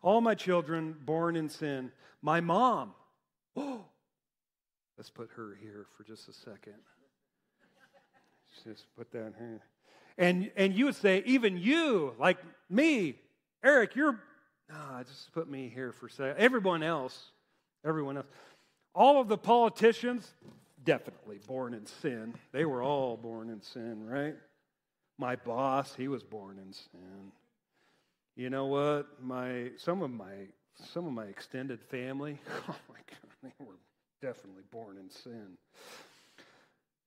All 0.00 0.20
my 0.20 0.36
children 0.36 0.94
born 1.04 1.34
in 1.34 1.48
sin. 1.48 1.90
My 2.22 2.40
mom. 2.40 2.94
Oh, 3.56 3.86
let's 4.96 5.10
put 5.10 5.30
her 5.34 5.58
here 5.60 5.86
for 5.96 6.04
just 6.04 6.28
a 6.28 6.32
second. 6.32 6.74
Just 8.64 8.86
put 8.96 9.10
that 9.10 9.32
here. 9.36 9.62
And, 10.16 10.50
and 10.56 10.74
you 10.74 10.86
would 10.86 10.94
say, 10.94 11.22
even 11.26 11.58
you, 11.58 12.14
like 12.18 12.38
me, 12.70 13.16
Eric, 13.62 13.96
you're, 13.96 14.20
ah, 14.72 15.02
just 15.02 15.32
put 15.32 15.50
me 15.50 15.70
here 15.74 15.92
for 15.92 16.06
a 16.06 16.10
second. 16.10 16.36
Everyone 16.38 16.82
else, 16.82 17.30
everyone 17.84 18.16
else. 18.16 18.26
All 18.94 19.20
of 19.20 19.28
the 19.28 19.38
politicians, 19.38 20.32
definitely 20.84 21.40
born 21.46 21.74
in 21.74 21.86
sin. 21.86 22.34
They 22.52 22.64
were 22.64 22.82
all 22.82 23.16
born 23.16 23.50
in 23.50 23.60
sin, 23.62 24.06
right? 24.06 24.36
My 25.18 25.36
boss, 25.36 25.94
he 25.94 26.08
was 26.08 26.22
born 26.22 26.58
in 26.58 26.72
sin. 26.72 27.32
You 28.36 28.50
know 28.50 28.66
what? 28.66 29.22
My 29.22 29.70
some 29.76 30.02
of 30.02 30.10
my 30.10 30.48
some 30.92 31.06
of 31.06 31.12
my 31.12 31.26
extended 31.26 31.80
family, 31.80 32.38
oh 32.68 32.76
my 32.88 32.96
god, 33.08 33.30
they 33.42 33.64
were 33.64 33.78
definitely 34.20 34.64
born 34.70 34.98
in 34.98 35.08
sin. 35.08 35.56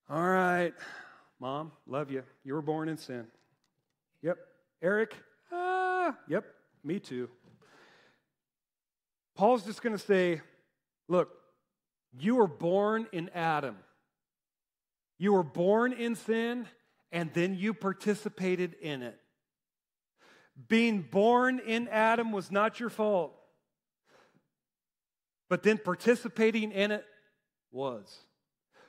All 0.09 0.23
right. 0.23 0.73
Mom, 1.39 1.71
love 1.85 2.11
you. 2.11 2.23
You 2.43 2.55
were 2.55 2.61
born 2.61 2.89
in 2.89 2.97
sin. 2.97 3.27
Yep. 4.23 4.37
Eric, 4.81 5.15
ah, 5.51 6.15
yep, 6.27 6.45
me 6.83 6.99
too. 6.99 7.29
Paul's 9.35 9.63
just 9.63 9.81
going 9.83 9.95
to 9.95 10.03
say, 10.03 10.41
look, 11.07 11.29
you 12.19 12.35
were 12.35 12.47
born 12.47 13.07
in 13.11 13.29
Adam. 13.35 13.77
You 15.19 15.33
were 15.33 15.43
born 15.43 15.93
in 15.93 16.15
sin, 16.15 16.67
and 17.11 17.31
then 17.33 17.55
you 17.55 17.73
participated 17.73 18.75
in 18.81 19.03
it. 19.03 19.19
Being 20.67 21.01
born 21.01 21.59
in 21.59 21.87
Adam 21.87 22.31
was 22.31 22.51
not 22.51 22.79
your 22.79 22.89
fault, 22.89 23.35
but 25.49 25.61
then 25.61 25.77
participating 25.77 26.71
in 26.71 26.91
it 26.91 27.05
was. 27.71 28.15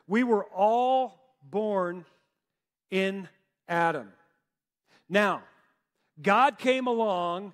We 0.06 0.22
were 0.22 0.44
all 0.44 1.36
born 1.42 2.06
in 2.90 3.28
Adam. 3.68 4.12
Now, 5.08 5.42
God 6.20 6.58
came 6.58 6.86
along 6.86 7.52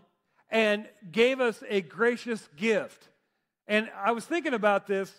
and 0.51 0.89
gave 1.11 1.41
us 1.41 1.63
a 1.69 1.81
gracious 1.81 2.47
gift. 2.57 3.09
And 3.67 3.91
I 3.97 4.13
was 4.13 4.25
thinking 4.25 4.55
about 4.55 4.87
this. 4.87 5.13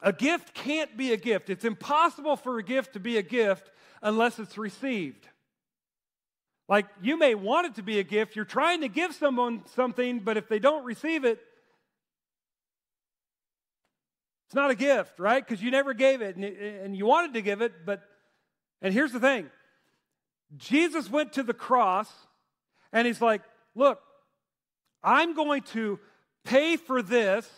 A 0.00 0.12
gift 0.12 0.54
can't 0.54 0.96
be 0.96 1.12
a 1.12 1.16
gift. 1.16 1.50
It's 1.50 1.64
impossible 1.64 2.36
for 2.36 2.58
a 2.58 2.62
gift 2.62 2.92
to 2.92 3.00
be 3.00 3.16
a 3.18 3.22
gift 3.22 3.70
unless 4.02 4.38
it's 4.38 4.56
received. 4.56 5.26
Like 6.68 6.86
you 7.00 7.18
may 7.18 7.34
want 7.34 7.66
it 7.66 7.74
to 7.76 7.82
be 7.82 7.98
a 7.98 8.04
gift, 8.04 8.36
you're 8.36 8.44
trying 8.44 8.82
to 8.82 8.88
give 8.88 9.14
someone 9.14 9.62
something, 9.74 10.20
but 10.20 10.36
if 10.36 10.48
they 10.48 10.58
don't 10.58 10.84
receive 10.84 11.24
it, 11.24 11.40
it's 14.46 14.54
not 14.54 14.70
a 14.70 14.74
gift, 14.74 15.18
right? 15.18 15.44
Because 15.44 15.62
you 15.62 15.70
never 15.70 15.94
gave 15.94 16.22
it 16.22 16.36
and 16.36 16.96
you 16.96 17.06
wanted 17.06 17.34
to 17.34 17.42
give 17.42 17.60
it, 17.62 17.84
but 17.84 18.02
and 18.82 18.94
here's 18.94 19.12
the 19.12 19.20
thing 19.20 19.50
Jesus 20.56 21.10
went 21.10 21.34
to 21.34 21.42
the 21.42 21.54
cross 21.54 22.10
and 22.92 23.06
he's 23.06 23.20
like, 23.20 23.42
Look, 23.74 24.00
I'm 25.02 25.34
going 25.34 25.62
to 25.74 25.98
pay 26.44 26.76
for 26.76 27.02
this, 27.02 27.48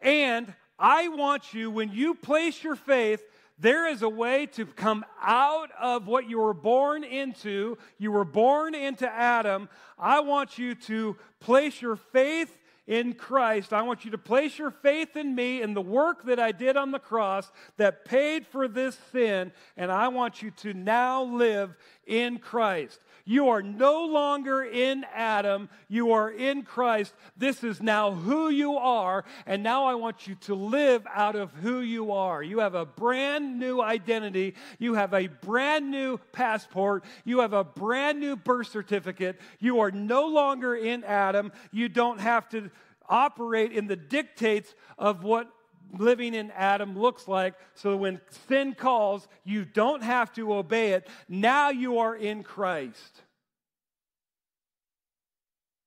and 0.00 0.52
I 0.78 1.08
want 1.08 1.52
you, 1.52 1.70
when 1.70 1.90
you 1.92 2.14
place 2.14 2.62
your 2.62 2.76
faith, 2.76 3.22
There 3.58 3.88
is 3.88 4.02
a 4.02 4.08
way 4.08 4.46
to 4.46 4.66
come 4.66 5.04
out 5.22 5.70
of 5.80 6.08
what 6.08 6.28
you 6.28 6.40
were 6.40 6.54
born 6.54 7.04
into. 7.04 7.78
You 7.98 8.10
were 8.10 8.24
born 8.24 8.74
into 8.74 9.08
Adam. 9.08 9.68
I 9.96 10.20
want 10.20 10.58
you 10.58 10.74
to 10.74 11.16
place 11.38 11.80
your 11.80 11.96
faith 11.96 12.56
in 12.86 13.14
Christ. 13.14 13.72
I 13.72 13.82
want 13.82 14.04
you 14.04 14.10
to 14.10 14.18
place 14.18 14.58
your 14.58 14.70
faith 14.70 15.16
in 15.16 15.34
me 15.34 15.62
and 15.62 15.74
the 15.74 15.80
work 15.80 16.24
that 16.24 16.38
I 16.38 16.52
did 16.52 16.76
on 16.76 16.90
the 16.90 16.98
cross 16.98 17.50
that 17.76 18.04
paid 18.04 18.46
for 18.46 18.68
this 18.68 18.98
sin, 19.12 19.52
and 19.76 19.90
I 19.90 20.08
want 20.08 20.42
you 20.42 20.50
to 20.58 20.74
now 20.74 21.22
live 21.22 21.74
in 22.06 22.38
Christ. 22.38 23.00
You 23.24 23.48
are 23.48 23.62
no 23.62 24.04
longer 24.04 24.62
in 24.62 25.04
Adam, 25.14 25.70
you 25.88 26.12
are 26.12 26.30
in 26.30 26.62
Christ. 26.62 27.14
This 27.36 27.64
is 27.64 27.80
now 27.80 28.12
who 28.12 28.50
you 28.50 28.76
are, 28.76 29.24
and 29.46 29.62
now 29.62 29.86
I 29.86 29.94
want 29.94 30.26
you 30.26 30.34
to 30.42 30.54
live 30.54 31.06
out 31.12 31.34
of 31.34 31.50
who 31.52 31.80
you 31.80 32.12
are. 32.12 32.42
You 32.42 32.58
have 32.58 32.74
a 32.74 32.84
brand 32.84 33.58
new 33.58 33.80
identity, 33.80 34.54
you 34.78 34.94
have 34.94 35.14
a 35.14 35.28
brand 35.28 35.90
new 35.90 36.18
passport, 36.32 37.04
you 37.24 37.40
have 37.40 37.54
a 37.54 37.64
brand 37.64 38.20
new 38.20 38.36
birth 38.36 38.68
certificate. 38.68 39.40
You 39.58 39.80
are 39.80 39.90
no 39.90 40.26
longer 40.26 40.74
in 40.74 41.02
Adam. 41.04 41.52
You 41.72 41.88
don't 41.88 42.20
have 42.20 42.48
to 42.50 42.70
operate 43.08 43.72
in 43.72 43.86
the 43.86 43.96
dictates 43.96 44.74
of 44.98 45.24
what 45.24 45.50
living 45.92 46.34
in 46.34 46.50
Adam 46.52 46.98
looks 46.98 47.28
like. 47.28 47.54
So 47.74 47.96
when 47.96 48.20
sin 48.48 48.74
calls, 48.74 49.26
you 49.44 49.64
don't 49.64 50.02
have 50.02 50.32
to 50.34 50.54
obey 50.54 50.92
it. 50.92 51.08
Now 51.28 51.70
you 51.70 51.98
are 51.98 52.16
in 52.16 52.42
Christ. 52.42 53.22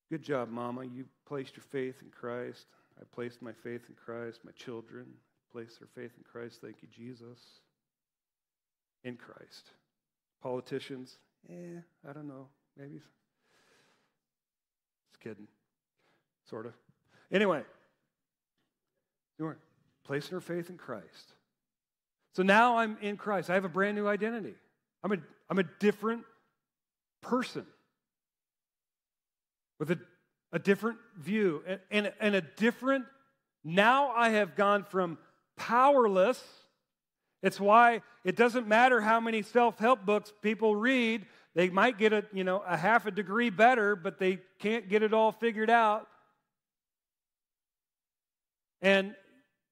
Good 0.09 0.23
job, 0.23 0.49
Mama. 0.49 0.85
You 0.85 1.05
placed 1.27 1.57
your 1.57 1.63
faith 1.63 2.01
in 2.01 2.09
Christ. 2.09 2.65
I 2.99 3.03
placed 3.13 3.41
my 3.41 3.51
faith 3.51 3.81
in 3.89 3.95
Christ. 3.95 4.39
My 4.45 4.51
children 4.51 5.05
placed 5.51 5.79
their 5.79 5.89
faith 5.93 6.11
in 6.17 6.23
Christ. 6.23 6.59
Thank 6.61 6.77
you, 6.81 6.87
Jesus. 6.87 7.39
In 9.03 9.17
Christ. 9.17 9.71
Politicians, 10.41 11.17
eh, 11.49 11.79
I 12.07 12.13
don't 12.13 12.27
know. 12.27 12.47
Maybe. 12.77 13.01
Just 15.09 15.19
kidding. 15.21 15.47
Sort 16.49 16.65
of. 16.65 16.73
Anyway, 17.31 17.63
you 19.37 19.45
are 19.45 19.57
placing 20.07 20.31
her 20.31 20.41
faith 20.41 20.69
in 20.69 20.77
Christ. 20.77 21.33
So 22.35 22.43
now 22.43 22.77
I'm 22.77 22.97
in 23.01 23.17
Christ. 23.17 23.49
I 23.49 23.55
have 23.55 23.65
a 23.65 23.69
brand 23.69 23.95
new 23.95 24.07
identity. 24.07 24.55
I'm 25.03 25.11
a, 25.11 25.17
I'm 25.49 25.59
a 25.59 25.65
different 25.79 26.23
person 27.21 27.65
with 29.79 29.91
a, 29.91 29.99
a 30.51 30.59
different 30.59 30.97
view 31.19 31.63
and, 31.67 31.79
and, 31.91 32.13
and 32.19 32.35
a 32.35 32.41
different. 32.41 33.05
Now 33.63 34.11
I 34.11 34.29
have 34.29 34.55
gone 34.55 34.83
from 34.83 35.17
powerless. 35.57 36.41
It's 37.43 37.59
why 37.59 38.01
it 38.23 38.35
doesn't 38.35 38.67
matter 38.67 39.01
how 39.01 39.19
many 39.19 39.41
self-help 39.41 40.05
books 40.05 40.31
people 40.41 40.75
read. 40.75 41.25
They 41.53 41.69
might 41.69 41.97
get 41.97 42.13
a, 42.13 42.23
you 42.31 42.43
know, 42.43 42.63
a 42.65 42.77
half 42.77 43.05
a 43.07 43.11
degree 43.11 43.49
better, 43.49 43.95
but 43.95 44.19
they 44.19 44.39
can't 44.59 44.89
get 44.89 45.03
it 45.03 45.13
all 45.13 45.31
figured 45.31 45.69
out. 45.69 46.07
And 48.81 49.15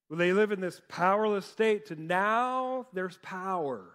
they 0.10 0.34
live 0.34 0.52
in 0.52 0.62
this 0.62 0.82
powerless 0.88 1.46
state 1.46 1.88
to 1.88 2.02
now 2.02 2.88
there's 2.94 3.18
power. 3.18 3.86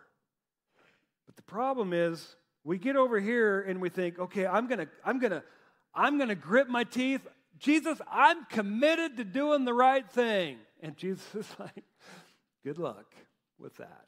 But 1.27 1.37
the 1.37 1.43
problem 1.43 1.93
is 1.93 2.37
we 2.65 2.79
get 2.79 2.97
over 2.97 3.21
here 3.21 3.61
and 3.61 3.81
we 3.81 3.89
think, 3.89 4.19
okay, 4.19 4.47
I'm 4.47 4.67
gonna, 4.67 4.89
I'm 5.05 5.21
gonna, 5.21 5.45
I'm 5.95 6.19
gonna 6.19 6.35
grip 6.35 6.69
my 6.69 6.85
teeth. 6.85 7.27
Jesus, 7.59 8.01
I'm 8.11 8.45
committed 8.47 9.19
to 9.19 9.25
doing 9.25 9.65
the 9.65 9.75
right 9.75 10.09
thing. 10.11 10.59
And 10.81 10.97
Jesus 10.97 11.25
is 11.35 11.49
like, 11.59 11.85
good 12.65 12.79
luck 12.79 13.15
with 13.59 13.77
that. 13.77 14.07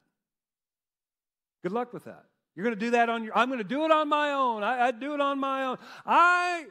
Good 1.61 1.71
luck 1.71 1.93
with 1.93 2.03
that. 2.05 2.25
You're 2.55 2.69
to 2.69 2.75
do 2.75 2.91
that 2.91 3.09
on 3.09 3.23
your, 3.23 3.35
I'm 3.37 3.49
to 3.57 3.63
do 3.63 3.85
it 3.85 3.91
on 3.91 4.09
my 4.09 4.31
own. 4.31 4.63
I, 4.63 4.87
I 4.87 4.91
do 4.91 5.13
it 5.13 5.21
on 5.21 5.39
my 5.39 5.65
own. 5.65 5.77
I, 6.05 6.65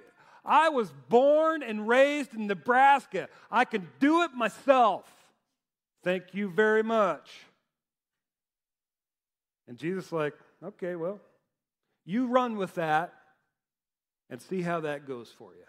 I 0.45 0.69
was 0.69 0.93
born 1.09 1.63
and 1.63 1.89
raised 1.89 2.35
in 2.35 2.47
Nebraska. 2.47 3.29
I 3.51 3.65
can 3.65 3.89
do 3.99 4.23
it 4.23 4.33
myself. 4.33 5.05
Thank 6.03 6.35
you 6.35 6.49
very 6.49 6.83
much. 6.83 7.31
And 9.69 9.79
Jesus 9.79 10.13
like, 10.13 10.35
okay, 10.63 10.97
well, 10.97 11.21
you 12.05 12.27
run 12.27 12.57
with 12.57 12.75
that 12.75 13.13
and 14.29 14.41
see 14.41 14.63
how 14.63 14.81
that 14.81 15.07
goes 15.07 15.31
for 15.31 15.55
you. 15.55 15.65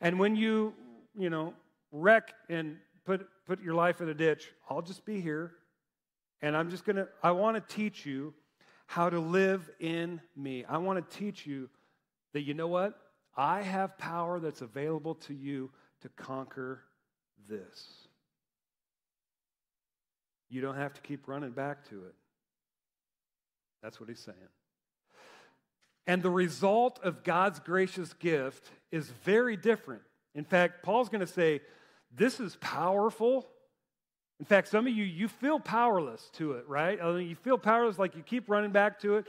And 0.00 0.18
when 0.18 0.36
you, 0.36 0.74
you 1.16 1.30
know, 1.30 1.54
wreck 1.92 2.32
and 2.48 2.76
put 3.04 3.28
put 3.46 3.62
your 3.62 3.74
life 3.74 4.00
in 4.00 4.08
a 4.08 4.14
ditch, 4.14 4.50
I'll 4.68 4.82
just 4.82 5.04
be 5.04 5.20
here 5.20 5.52
and 6.42 6.56
I'm 6.56 6.70
just 6.70 6.84
going 6.84 6.96
to 6.96 7.08
I 7.22 7.32
want 7.32 7.56
to 7.56 7.74
teach 7.74 8.06
you 8.06 8.34
how 8.86 9.10
to 9.10 9.18
live 9.18 9.68
in 9.80 10.20
me. 10.36 10.64
I 10.64 10.78
want 10.78 11.10
to 11.10 11.16
teach 11.16 11.46
you 11.46 11.68
that 12.32 12.42
you 12.42 12.54
know 12.54 12.68
what? 12.68 12.98
I 13.36 13.62
have 13.62 13.98
power 13.98 14.40
that's 14.40 14.62
available 14.62 15.14
to 15.14 15.34
you 15.34 15.70
to 16.00 16.08
conquer 16.10 16.82
this. 17.48 18.05
You 20.48 20.60
don't 20.60 20.76
have 20.76 20.94
to 20.94 21.00
keep 21.00 21.28
running 21.28 21.50
back 21.50 21.88
to 21.90 21.96
it. 22.04 22.14
That's 23.82 24.00
what 24.00 24.08
he's 24.08 24.20
saying. 24.20 24.36
And 26.06 26.22
the 26.22 26.30
result 26.30 27.00
of 27.02 27.24
God's 27.24 27.58
gracious 27.58 28.12
gift 28.14 28.70
is 28.92 29.08
very 29.24 29.56
different. 29.56 30.02
In 30.34 30.44
fact, 30.44 30.82
Paul's 30.82 31.08
going 31.08 31.20
to 31.20 31.26
say, 31.26 31.60
This 32.14 32.38
is 32.38 32.56
powerful. 32.56 33.46
In 34.38 34.46
fact, 34.46 34.68
some 34.68 34.86
of 34.86 34.92
you, 34.92 35.04
you 35.04 35.28
feel 35.28 35.58
powerless 35.58 36.30
to 36.34 36.52
it, 36.52 36.68
right? 36.68 36.98
You 36.98 37.34
feel 37.36 37.58
powerless, 37.58 37.98
like 37.98 38.14
you 38.14 38.22
keep 38.22 38.50
running 38.50 38.70
back 38.70 39.00
to 39.00 39.16
it. 39.16 39.26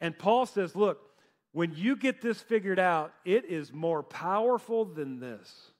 And 0.00 0.18
Paul 0.18 0.44
says, 0.44 0.76
Look, 0.76 1.00
when 1.52 1.72
you 1.74 1.96
get 1.96 2.20
this 2.20 2.40
figured 2.40 2.78
out, 2.78 3.12
it 3.24 3.44
is 3.46 3.72
more 3.72 4.02
powerful 4.02 4.84
than 4.84 5.20
this. 5.20 5.70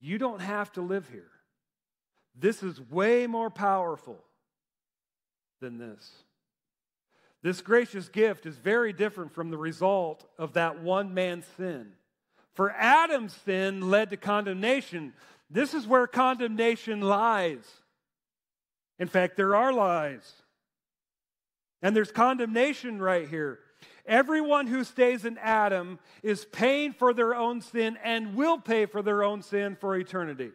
You 0.00 0.18
don't 0.18 0.40
have 0.40 0.72
to 0.72 0.80
live 0.80 1.08
here. 1.08 1.30
This 2.40 2.62
is 2.62 2.80
way 2.80 3.26
more 3.26 3.50
powerful 3.50 4.18
than 5.60 5.78
this. 5.78 6.10
This 7.42 7.60
gracious 7.60 8.08
gift 8.08 8.46
is 8.46 8.56
very 8.56 8.92
different 8.92 9.32
from 9.32 9.50
the 9.50 9.58
result 9.58 10.24
of 10.38 10.54
that 10.54 10.80
one 10.80 11.14
man's 11.14 11.46
sin. 11.56 11.92
For 12.54 12.70
Adam's 12.70 13.32
sin 13.44 13.90
led 13.90 14.10
to 14.10 14.16
condemnation. 14.16 15.12
This 15.50 15.74
is 15.74 15.86
where 15.86 16.06
condemnation 16.06 17.00
lies. 17.00 17.64
In 18.98 19.08
fact, 19.08 19.36
there 19.36 19.54
are 19.54 19.72
lies. 19.72 20.32
And 21.80 21.94
there's 21.94 22.10
condemnation 22.10 23.00
right 23.00 23.28
here. 23.28 23.60
Everyone 24.04 24.66
who 24.66 24.82
stays 24.84 25.24
in 25.24 25.38
Adam 25.38 25.98
is 26.22 26.44
paying 26.46 26.92
for 26.92 27.12
their 27.12 27.34
own 27.34 27.60
sin 27.60 27.96
and 28.02 28.34
will 28.34 28.58
pay 28.58 28.86
for 28.86 29.02
their 29.02 29.22
own 29.22 29.42
sin 29.42 29.76
for 29.76 29.94
eternity. 29.96 30.50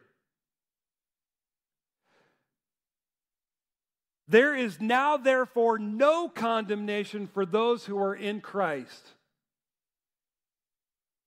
There 4.27 4.55
is 4.55 4.79
now, 4.79 5.17
therefore, 5.17 5.77
no 5.77 6.29
condemnation 6.29 7.27
for 7.27 7.45
those 7.45 7.85
who 7.85 7.97
are 7.99 8.15
in 8.15 8.41
Christ. 8.41 9.11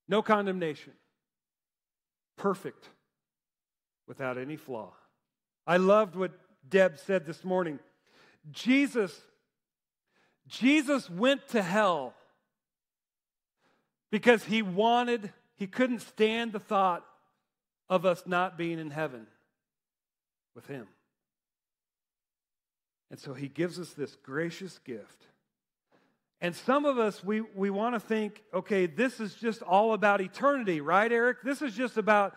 No 0.07 0.21
condemnation. 0.21 0.93
Perfect, 2.37 2.89
without 4.07 4.37
any 4.37 4.55
flaw. 4.55 4.93
I 5.65 5.77
loved 5.77 6.15
what 6.15 6.31
Deb 6.67 6.97
said 6.97 7.25
this 7.25 7.43
morning. 7.43 7.79
Jesus, 8.51 9.19
Jesus 10.47 11.09
went 11.09 11.47
to 11.49 11.61
hell 11.61 12.13
because 14.11 14.43
he 14.45 14.61
wanted, 14.61 15.31
he 15.55 15.67
couldn't 15.67 15.99
stand 15.99 16.53
the 16.53 16.59
thought 16.59 17.05
of 17.89 18.05
us 18.05 18.23
not 18.25 18.57
being 18.57 18.79
in 18.79 18.91
heaven 18.91 19.27
with 20.55 20.67
him. 20.67 20.87
And 23.09 23.19
so 23.19 23.33
he 23.33 23.47
gives 23.47 23.79
us 23.79 23.93
this 23.93 24.15
gracious 24.23 24.79
gift. 24.79 25.25
And 26.39 26.55
some 26.55 26.85
of 26.85 26.99
us, 26.99 27.23
we, 27.23 27.41
we 27.41 27.69
want 27.69 27.95
to 27.95 27.99
think, 27.99 28.43
okay, 28.53 28.85
this 28.85 29.19
is 29.19 29.33
just 29.33 29.61
all 29.63 29.93
about 29.93 30.21
eternity, 30.21 30.81
right, 30.81 31.11
Eric? 31.11 31.37
This 31.43 31.61
is 31.61 31.73
just 31.73 31.97
about, 31.97 32.35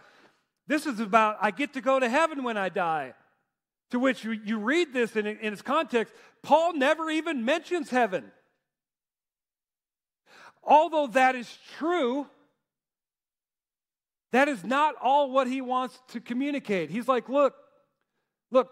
this 0.66 0.86
is 0.86 1.00
about, 1.00 1.36
I 1.40 1.50
get 1.50 1.74
to 1.74 1.80
go 1.80 2.00
to 2.00 2.08
heaven 2.08 2.42
when 2.42 2.56
I 2.56 2.70
die. 2.70 3.14
To 3.90 3.98
which 3.98 4.24
you, 4.24 4.32
you 4.32 4.58
read 4.58 4.92
this 4.92 5.16
in, 5.16 5.26
in 5.26 5.52
its 5.52 5.62
context, 5.62 6.14
Paul 6.42 6.74
never 6.74 7.10
even 7.10 7.44
mentions 7.44 7.90
heaven. 7.90 8.30
Although 10.62 11.08
that 11.08 11.34
is 11.34 11.52
true, 11.76 12.26
that 14.32 14.48
is 14.48 14.64
not 14.64 14.94
all 15.02 15.30
what 15.30 15.48
he 15.48 15.60
wants 15.60 16.00
to 16.08 16.20
communicate. 16.20 16.90
He's 16.90 17.08
like, 17.08 17.28
look, 17.28 17.54
look, 18.50 18.70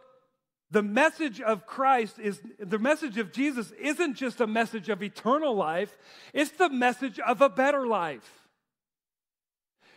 the 0.70 0.82
message 0.82 1.40
of 1.40 1.66
Christ 1.66 2.18
is 2.18 2.40
the 2.58 2.78
message 2.78 3.16
of 3.18 3.32
Jesus 3.32 3.72
isn't 3.80 4.14
just 4.14 4.40
a 4.40 4.46
message 4.46 4.88
of 4.88 5.02
eternal 5.02 5.54
life, 5.54 5.96
it's 6.32 6.50
the 6.52 6.68
message 6.68 7.18
of 7.20 7.40
a 7.40 7.48
better 7.48 7.86
life. 7.86 8.30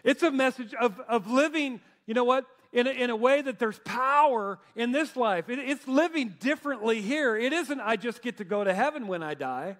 It's 0.03 0.23
a 0.23 0.31
message 0.31 0.73
of, 0.73 0.99
of 1.01 1.29
living, 1.29 1.79
you 2.07 2.13
know 2.13 2.23
what? 2.23 2.45
in 2.73 2.87
a, 2.87 2.89
in 2.89 3.09
a 3.09 3.15
way 3.15 3.41
that 3.41 3.59
there's 3.59 3.79
power 3.79 4.59
in 4.75 4.91
this 4.91 5.15
life. 5.15 5.49
It, 5.49 5.59
it's 5.59 5.87
living 5.87 6.35
differently 6.39 7.01
here. 7.01 7.35
It 7.35 7.53
isn't, 7.53 7.79
I 7.79 7.95
just 7.95 8.21
get 8.21 8.37
to 8.37 8.45
go 8.45 8.63
to 8.63 8.73
heaven 8.73 9.07
when 9.07 9.23
I 9.23 9.33
die. 9.33 9.77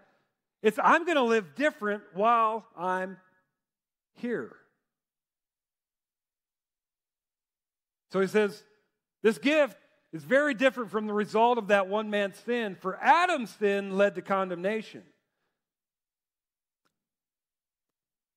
It's, 0.62 0.78
I'm 0.82 1.06
going 1.06 1.16
to 1.16 1.24
live 1.24 1.56
different 1.56 2.04
while 2.14 2.66
I'm 2.78 3.18
here. 4.16 4.56
So 8.12 8.20
he 8.20 8.28
says, 8.28 8.62
this 9.24 9.38
gift 9.38 9.78
is 10.14 10.24
very 10.24 10.54
different 10.54 10.92
from 10.92 11.08
the 11.08 11.14
result 11.14 11.58
of 11.58 11.68
that 11.68 11.88
one 11.88 12.10
man's 12.10 12.38
sin. 12.40 12.76
For 12.80 12.98
Adam's 13.02 13.50
sin 13.52 13.98
led 13.98 14.16
to 14.16 14.22
condemnation. 14.22 15.04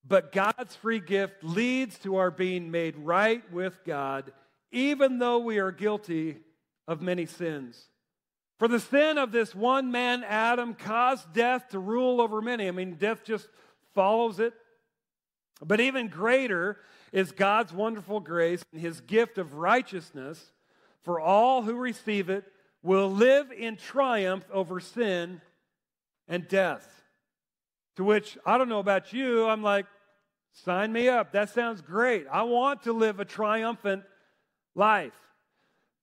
But 0.06 0.32
God's 0.32 0.76
free 0.76 1.00
gift 1.00 1.42
leads 1.42 1.98
to 2.00 2.16
our 2.16 2.30
being 2.30 2.70
made 2.70 2.96
right 2.96 3.50
with 3.52 3.78
God, 3.84 4.32
even 4.70 5.18
though 5.18 5.38
we 5.38 5.58
are 5.58 5.72
guilty 5.72 6.37
of 6.87 7.00
many 7.00 7.26
sins. 7.26 7.88
For 8.58 8.68
the 8.68 8.80
sin 8.80 9.18
of 9.18 9.32
this 9.32 9.54
one 9.54 9.90
man, 9.90 10.22
Adam, 10.22 10.74
caused 10.74 11.32
death 11.32 11.70
to 11.70 11.78
rule 11.78 12.20
over 12.20 12.40
many. 12.40 12.68
I 12.68 12.70
mean, 12.70 12.94
death 12.94 13.24
just 13.24 13.48
follows 13.94 14.38
it. 14.38 14.52
But 15.64 15.80
even 15.80 16.08
greater 16.08 16.78
is 17.10 17.32
God's 17.32 17.72
wonderful 17.72 18.20
grace 18.20 18.62
and 18.72 18.80
his 18.80 19.00
gift 19.00 19.38
of 19.38 19.54
righteousness 19.54 20.52
for 21.05 21.21
all 21.21 21.62
who 21.62 21.75
receive 21.75 22.31
it 22.31 22.45
will 22.83 23.11
live 23.11 23.53
in 23.53 23.77
triumph 23.77 24.45
over 24.53 24.81
sin 24.81 25.40
and 26.29 26.49
death. 26.49 27.03
To 27.97 28.05
which 28.05 28.37
I 28.45 28.59
don't 28.59 28.69
know 28.69 28.81
about 28.81 29.12
you, 29.12 29.47
I'm 29.47 29.62
like, 29.62 29.87
sign 30.53 30.93
me 30.93 31.09
up. 31.09 31.33
That 31.33 31.51
sounds 31.51 31.81
great. 31.81 32.27
I 32.31 32.43
want 32.43 32.83
to 32.85 32.93
live 32.93 33.21
a 33.21 33.25
triumphant 33.25 34.03
life. 34.75 35.12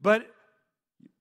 But 0.02 0.26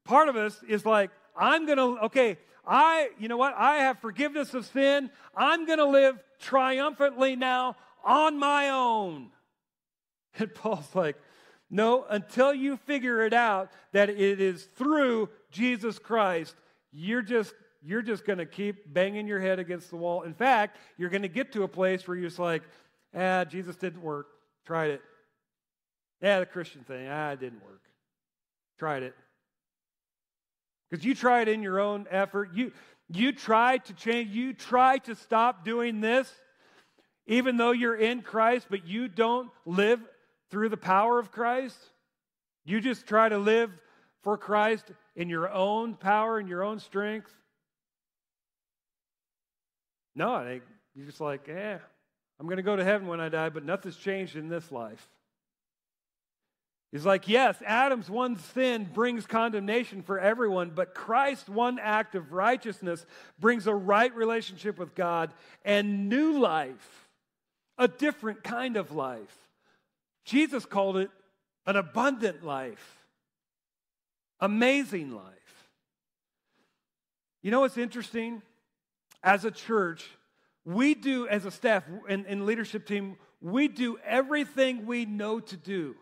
part 0.04 0.28
of 0.28 0.36
us 0.36 0.58
is 0.68 0.86
like, 0.86 1.10
I'm 1.36 1.66
going 1.66 1.78
to, 1.78 2.04
okay, 2.06 2.38
I, 2.66 3.08
you 3.18 3.28
know 3.28 3.36
what? 3.36 3.54
I 3.56 3.76
have 3.78 3.98
forgiveness 3.98 4.54
of 4.54 4.66
sin. 4.66 5.10
I'm 5.34 5.66
going 5.66 5.78
to 5.78 5.86
live 5.86 6.18
triumphantly 6.38 7.36
now 7.36 7.76
on 8.04 8.38
my 8.38 8.70
own. 8.70 9.30
And 10.38 10.54
Paul's 10.54 10.94
like, 10.94 11.16
no, 11.70 12.04
until 12.08 12.52
you 12.52 12.76
figure 12.76 13.24
it 13.24 13.32
out 13.32 13.70
that 13.92 14.10
it 14.10 14.40
is 14.40 14.68
through 14.76 15.28
Jesus 15.50 15.98
Christ, 15.98 16.56
you're 16.92 17.22
just 17.22 17.54
you're 17.82 18.02
just 18.02 18.26
going 18.26 18.38
to 18.38 18.46
keep 18.46 18.92
banging 18.92 19.26
your 19.26 19.40
head 19.40 19.58
against 19.58 19.88
the 19.88 19.96
wall. 19.96 20.22
In 20.22 20.34
fact, 20.34 20.76
you're 20.98 21.08
going 21.08 21.22
to 21.22 21.28
get 21.28 21.52
to 21.52 21.62
a 21.62 21.68
place 21.68 22.06
where 22.06 22.14
you're 22.16 22.28
just 22.28 22.38
like, 22.38 22.62
ah, 23.16 23.44
Jesus 23.44 23.76
didn't 23.76 24.02
work. 24.02 24.26
Tried 24.66 24.90
it. 24.90 25.02
Yeah, 26.20 26.40
the 26.40 26.46
Christian 26.46 26.82
thing, 26.82 27.08
ah, 27.08 27.30
it 27.30 27.40
didn't 27.40 27.64
work. 27.64 27.80
Tried 28.78 29.04
it. 29.04 29.14
Because 30.90 31.04
you 31.04 31.14
tried 31.14 31.48
in 31.48 31.62
your 31.62 31.80
own 31.80 32.06
effort. 32.10 32.50
You 32.52 32.72
you 33.12 33.32
tried 33.32 33.86
to 33.86 33.92
change, 33.92 34.30
you 34.30 34.52
tried 34.52 35.04
to 35.04 35.16
stop 35.16 35.64
doing 35.64 36.00
this, 36.00 36.32
even 37.26 37.56
though 37.56 37.72
you're 37.72 37.96
in 37.96 38.22
Christ, 38.22 38.66
but 38.70 38.86
you 38.86 39.08
don't 39.08 39.50
live 39.66 40.00
through 40.50 40.68
the 40.68 40.76
power 40.76 41.18
of 41.18 41.30
Christ? 41.30 41.78
You 42.64 42.80
just 42.80 43.06
try 43.06 43.28
to 43.28 43.38
live 43.38 43.70
for 44.22 44.36
Christ 44.36 44.90
in 45.16 45.28
your 45.28 45.50
own 45.50 45.94
power 45.94 46.38
and 46.38 46.48
your 46.48 46.62
own 46.62 46.78
strength? 46.78 47.32
No, 50.14 50.34
I 50.34 50.44
think 50.44 50.62
you're 50.94 51.06
just 51.06 51.20
like, 51.20 51.48
eh, 51.48 51.78
I'm 52.38 52.46
going 52.46 52.56
to 52.56 52.62
go 52.62 52.76
to 52.76 52.84
heaven 52.84 53.06
when 53.06 53.20
I 53.20 53.28
die, 53.28 53.48
but 53.48 53.64
nothing's 53.64 53.96
changed 53.96 54.36
in 54.36 54.48
this 54.48 54.70
life. 54.72 55.08
He's 56.92 57.06
like, 57.06 57.28
yes, 57.28 57.56
Adam's 57.64 58.10
one 58.10 58.36
sin 58.36 58.88
brings 58.92 59.24
condemnation 59.24 60.02
for 60.02 60.18
everyone, 60.18 60.70
but 60.74 60.92
Christ's 60.92 61.48
one 61.48 61.78
act 61.78 62.16
of 62.16 62.32
righteousness 62.32 63.06
brings 63.38 63.68
a 63.68 63.74
right 63.74 64.12
relationship 64.14 64.76
with 64.76 64.96
God 64.96 65.32
and 65.64 66.08
new 66.08 66.40
life, 66.40 67.08
a 67.78 67.86
different 67.86 68.42
kind 68.42 68.76
of 68.76 68.90
life. 68.90 69.36
Jesus 70.30 70.64
called 70.64 70.96
it 70.96 71.10
an 71.66 71.74
abundant 71.74 72.44
life, 72.44 73.04
amazing 74.38 75.12
life. 75.12 75.24
You 77.42 77.50
know 77.50 77.60
what's 77.60 77.76
interesting? 77.76 78.40
As 79.24 79.44
a 79.44 79.50
church, 79.50 80.08
we 80.64 80.94
do, 80.94 81.26
as 81.26 81.46
a 81.46 81.50
staff 81.50 81.82
and, 82.08 82.26
and 82.26 82.46
leadership 82.46 82.86
team, 82.86 83.16
we 83.40 83.66
do 83.66 83.98
everything 84.06 84.86
we 84.86 85.04
know 85.04 85.40
to 85.40 85.56
do 85.56 85.96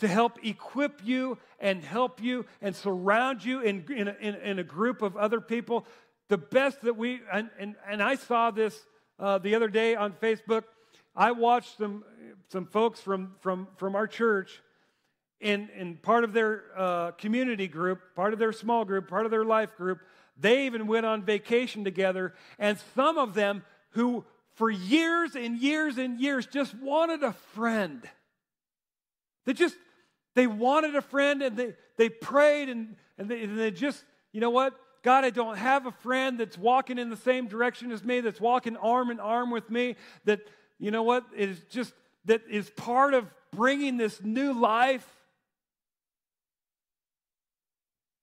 to 0.00 0.08
help 0.08 0.44
equip 0.44 1.00
you 1.02 1.38
and 1.58 1.82
help 1.82 2.22
you 2.22 2.44
and 2.60 2.76
surround 2.76 3.42
you 3.42 3.60
in, 3.60 3.86
in, 3.90 4.08
a, 4.08 4.16
in, 4.20 4.58
a 4.58 4.64
group 4.64 5.00
of 5.00 5.16
other 5.16 5.40
people. 5.40 5.86
The 6.28 6.38
best 6.38 6.82
that 6.82 6.98
we, 6.98 7.20
and, 7.32 7.48
and, 7.58 7.76
and 7.88 8.02
I 8.02 8.16
saw 8.16 8.50
this 8.50 8.78
uh, 9.18 9.38
the 9.38 9.54
other 9.54 9.68
day 9.68 9.94
on 9.94 10.12
Facebook. 10.12 10.64
I 11.14 11.32
watched 11.32 11.78
some, 11.78 12.04
some 12.50 12.66
folks 12.66 13.00
from, 13.00 13.36
from, 13.40 13.68
from 13.76 13.94
our 13.94 14.08
church 14.08 14.60
in, 15.40 15.68
in 15.76 15.96
part 15.96 16.24
of 16.24 16.32
their 16.32 16.64
uh, 16.76 17.10
community 17.12 17.68
group, 17.68 18.00
part 18.14 18.32
of 18.32 18.38
their 18.38 18.52
small 18.52 18.84
group, 18.84 19.08
part 19.08 19.24
of 19.24 19.30
their 19.30 19.44
life 19.44 19.76
group. 19.76 20.00
They 20.36 20.66
even 20.66 20.86
went 20.86 21.06
on 21.06 21.22
vacation 21.22 21.84
together. 21.84 22.34
And 22.58 22.78
some 22.94 23.18
of 23.18 23.34
them 23.34 23.64
who, 23.90 24.24
for 24.54 24.68
years 24.68 25.36
and 25.36 25.58
years 25.58 25.96
and 25.96 26.20
years, 26.20 26.46
just 26.46 26.74
wanted 26.74 27.22
a 27.22 27.32
friend. 27.54 28.02
They 29.46 29.52
just, 29.52 29.76
they 30.34 30.46
wanted 30.46 30.96
a 30.96 31.02
friend 31.02 31.42
and 31.42 31.56
they, 31.56 31.74
they 31.96 32.08
prayed 32.08 32.68
and, 32.68 32.96
and, 33.16 33.28
they, 33.28 33.44
and 33.44 33.58
they 33.58 33.70
just, 33.70 34.04
you 34.32 34.40
know 34.40 34.50
what? 34.50 34.74
God, 35.02 35.24
I 35.24 35.30
don't 35.30 35.56
have 35.56 35.86
a 35.86 35.92
friend 35.92 36.38
that's 36.38 36.58
walking 36.58 36.98
in 36.98 37.10
the 37.10 37.16
same 37.16 37.46
direction 37.46 37.92
as 37.92 38.04
me, 38.04 38.20
that's 38.20 38.40
walking 38.40 38.76
arm 38.76 39.10
in 39.10 39.20
arm 39.20 39.50
with 39.50 39.70
me, 39.70 39.96
that, 40.24 40.40
you 40.78 40.90
know 40.90 41.02
what, 41.02 41.24
is 41.34 41.58
just 41.70 41.94
that 42.26 42.42
is 42.50 42.70
part 42.70 43.14
of 43.14 43.26
bringing 43.52 43.96
this 43.96 44.22
new 44.22 44.52
life. 44.52 45.06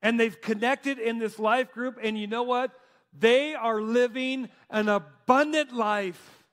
And 0.02 0.20
they've 0.20 0.40
connected 0.40 1.00
in 1.00 1.18
this 1.18 1.40
life 1.40 1.72
group, 1.72 1.98
and 2.02 2.18
you 2.18 2.28
know 2.28 2.44
what? 2.44 2.72
They 3.18 3.56
are 3.56 3.82
living 3.82 4.50
an 4.70 4.90
abundant 4.90 5.74
life. 5.74 6.44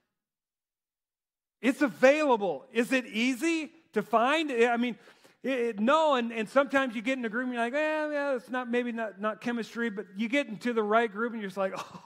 It's 1.60 1.82
available. 1.82 2.64
Is 2.72 2.92
it 2.92 3.06
easy 3.06 3.70
to 3.92 4.02
find? 4.02 4.50
I 4.50 4.76
mean, 4.76 4.96
it, 5.42 5.78
no, 5.78 6.14
and, 6.14 6.32
and 6.32 6.48
sometimes 6.48 6.96
you 6.96 7.02
get 7.02 7.18
in 7.18 7.24
a 7.24 7.28
group 7.28 7.44
and 7.44 7.52
you're 7.52 7.62
like, 7.62 7.74
eh, 7.74 8.08
yeah, 8.12 8.34
it's 8.34 8.48
not 8.48 8.70
maybe 8.70 8.92
not, 8.92 9.20
not 9.20 9.42
chemistry, 9.42 9.90
but 9.90 10.06
you 10.16 10.28
get 10.28 10.48
into 10.48 10.72
the 10.72 10.82
right 10.82 11.10
group 11.10 11.32
and 11.32 11.42
you're 11.42 11.50
just 11.50 11.58
like, 11.58 11.74
oh, 11.78 12.02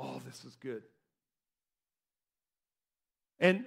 oh, 0.00 0.20
this 0.26 0.44
is 0.44 0.56
good. 0.56 0.82
And, 3.40 3.64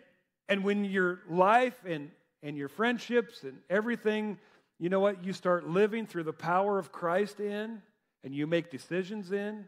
and 0.47 0.63
when 0.63 0.85
your 0.85 1.21
life 1.29 1.75
and, 1.85 2.11
and 2.41 2.55
your 2.55 2.69
friendships 2.69 3.43
and 3.43 3.57
everything, 3.69 4.37
you 4.79 4.89
know 4.89 4.99
what, 4.99 5.23
you 5.23 5.33
start 5.33 5.67
living 5.67 6.05
through 6.05 6.23
the 6.23 6.33
power 6.33 6.77
of 6.77 6.91
Christ 6.91 7.39
in, 7.39 7.81
and 8.23 8.33
you 8.33 8.47
make 8.47 8.71
decisions 8.71 9.31
in, 9.31 9.65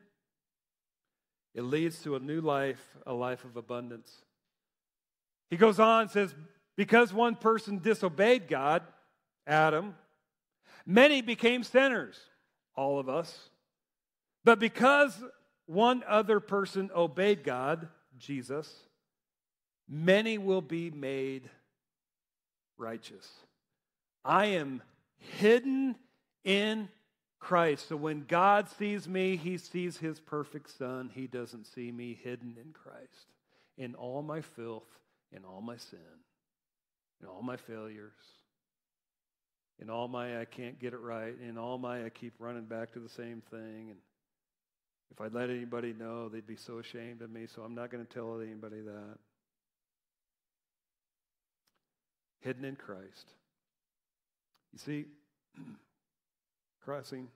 it 1.53 1.63
leads 1.63 2.01
to 2.03 2.15
a 2.15 2.19
new 2.19 2.41
life, 2.41 2.81
a 3.05 3.13
life 3.13 3.43
of 3.45 3.55
abundance. 3.55 4.11
He 5.49 5.57
goes 5.57 5.79
on 5.79 6.03
and 6.03 6.11
says, 6.11 6.35
Because 6.75 7.13
one 7.13 7.35
person 7.35 7.79
disobeyed 7.79 8.47
God, 8.47 8.83
Adam, 9.47 9.95
many 10.85 11.21
became 11.21 11.63
sinners, 11.63 12.19
all 12.75 12.99
of 12.99 13.07
us. 13.07 13.49
But 14.43 14.59
because 14.59 15.17
one 15.65 16.03
other 16.07 16.39
person 16.39 16.91
obeyed 16.95 17.43
God, 17.43 17.87
Jesus, 18.17 18.73
many 19.87 20.37
will 20.37 20.61
be 20.61 20.89
made 20.91 21.49
righteous. 22.77 23.29
I 24.23 24.45
am 24.47 24.81
hidden 25.17 25.95
in 26.43 26.89
Christ. 27.39 27.89
So 27.89 27.95
when 27.95 28.25
God 28.27 28.67
sees 28.69 29.07
me, 29.07 29.35
he 29.35 29.57
sees 29.57 29.97
his 29.97 30.19
perfect 30.19 30.75
son. 30.77 31.11
He 31.13 31.27
doesn't 31.27 31.65
see 31.65 31.91
me 31.91 32.17
hidden 32.23 32.57
in 32.59 32.73
Christ, 32.73 33.33
in 33.77 33.93
all 33.95 34.21
my 34.21 34.41
filth, 34.41 34.99
in 35.31 35.45
all 35.45 35.61
my 35.61 35.77
sin, 35.77 35.99
in 37.21 37.27
all 37.27 37.41
my 37.43 37.57
failures, 37.57 38.13
in 39.79 39.89
all 39.89 40.07
my 40.07 40.39
I 40.39 40.45
can't 40.45 40.79
get 40.79 40.93
it 40.93 41.01
right, 41.01 41.35
in 41.47 41.57
all 41.57 41.77
my 41.77 42.05
I 42.05 42.09
keep 42.09 42.33
running 42.39 42.65
back 42.65 42.93
to 42.93 42.99
the 42.99 43.09
same 43.09 43.43
thing. 43.51 43.89
And 43.91 43.99
if 45.11 45.21
I'd 45.21 45.33
let 45.33 45.49
anybody 45.49 45.93
know, 45.93 46.29
they'd 46.29 46.47
be 46.47 46.55
so 46.55 46.79
ashamed 46.79 47.21
of 47.21 47.29
me, 47.29 47.45
so 47.45 47.61
I'm 47.61 47.75
not 47.75 47.91
going 47.91 48.05
to 48.05 48.11
tell 48.11 48.41
anybody 48.41 48.81
that. 48.81 49.17
Hidden 52.45 52.63
in 52.63 52.75
Christ. 52.75 53.33
You 54.71 54.79
see, 54.79 55.05
crossing. 56.85 57.27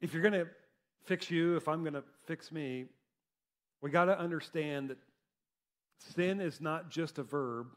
If 0.00 0.14
you're 0.14 0.22
going 0.22 0.32
to 0.32 0.46
fix 1.04 1.30
you, 1.30 1.56
if 1.56 1.68
I'm 1.68 1.82
going 1.82 1.94
to 1.94 2.04
fix 2.26 2.50
me, 2.50 2.86
we 3.82 3.90
got 3.90 4.06
to 4.06 4.18
understand 4.18 4.90
that 4.90 4.98
Sin 5.98 6.40
is 6.40 6.60
not 6.60 6.90
just 6.90 7.18
a 7.18 7.22
verb, 7.22 7.68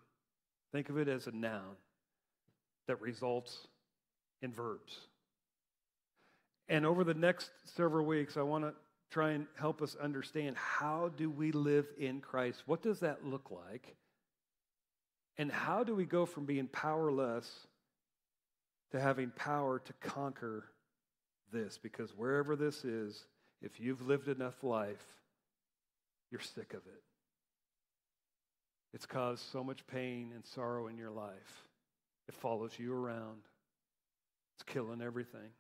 think 0.72 0.90
of 0.90 0.98
it 0.98 1.08
as 1.08 1.28
a 1.28 1.32
noun 1.32 1.76
that 2.88 3.02
results 3.02 3.68
in 4.42 4.52
verbs. 4.52 4.98
And 6.68 6.86
over 6.86 7.04
the 7.04 7.14
next 7.14 7.50
several 7.76 8.06
weeks, 8.06 8.38
I 8.38 8.42
want 8.42 8.64
to 8.66 8.74
try 9.10 9.32
and 9.32 9.48
help 9.58 9.82
us 9.82 9.96
understand 9.96 10.56
how 10.58 11.12
do 11.18 11.30
we 11.30 11.52
live 11.52 11.88
in 11.98 12.22
Christ? 12.22 12.64
What 12.66 12.82
does 12.82 13.00
that 13.00 13.26
look 13.26 13.50
like? 13.52 13.96
And 15.38 15.52
how 15.52 15.84
do 15.84 15.96
we 15.96 16.06
go 16.06 16.26
from 16.26 16.46
being 16.46 16.68
powerless 16.68 17.50
to 18.92 19.00
having 19.00 19.32
power 19.32 19.80
to 19.80 19.94
conquer 19.94 20.66
this? 21.52 21.80
Because 21.82 22.12
wherever 22.16 22.56
this 22.56 22.84
is, 22.84 23.26
if 23.62 23.80
you've 23.80 24.06
lived 24.08 24.28
enough 24.28 24.64
life, 24.64 25.06
you're 26.30 26.42
sick 26.42 26.74
of 26.74 26.86
it. 26.86 27.02
It's 28.94 29.06
caused 29.06 29.44
so 29.52 29.64
much 29.64 29.86
pain 29.88 30.32
and 30.34 30.46
sorrow 30.46 30.88
in 30.88 30.98
your 30.98 31.12
life. 31.12 31.68
It 32.28 32.36
follows 32.36 32.74
you 32.78 32.94
around. 32.94 33.42
It's 34.56 34.64
killing 34.64 35.02
everything. 35.02 35.52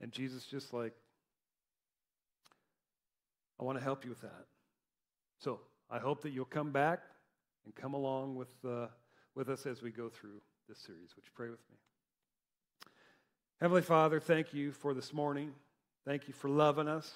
And 0.00 0.10
Jesus 0.10 0.44
just 0.46 0.72
like, 0.72 0.94
I 3.60 3.64
want 3.64 3.76
to 3.76 3.84
help 3.84 4.04
you 4.04 4.10
with 4.10 4.22
that. 4.22 4.46
So 5.38 5.60
I 5.90 5.98
hope 5.98 6.22
that 6.22 6.30
you'll 6.30 6.46
come 6.46 6.70
back 6.70 7.00
and 7.66 7.74
come 7.74 7.92
along 7.92 8.36
with, 8.36 8.48
uh, 8.66 8.86
with 9.34 9.50
us 9.50 9.66
as 9.66 9.82
we 9.82 9.90
go 9.90 10.08
through 10.08 10.40
this 10.66 10.78
series. 10.78 11.14
Would 11.14 11.26
you 11.26 11.32
pray 11.34 11.50
with 11.50 11.60
me? 11.70 11.76
Heavenly 13.60 13.82
Father, 13.82 14.18
thank 14.18 14.54
you 14.54 14.72
for 14.72 14.94
this 14.94 15.12
morning. 15.12 15.52
Thank 16.06 16.26
you 16.26 16.32
for 16.32 16.48
loving 16.48 16.88
us. 16.88 17.12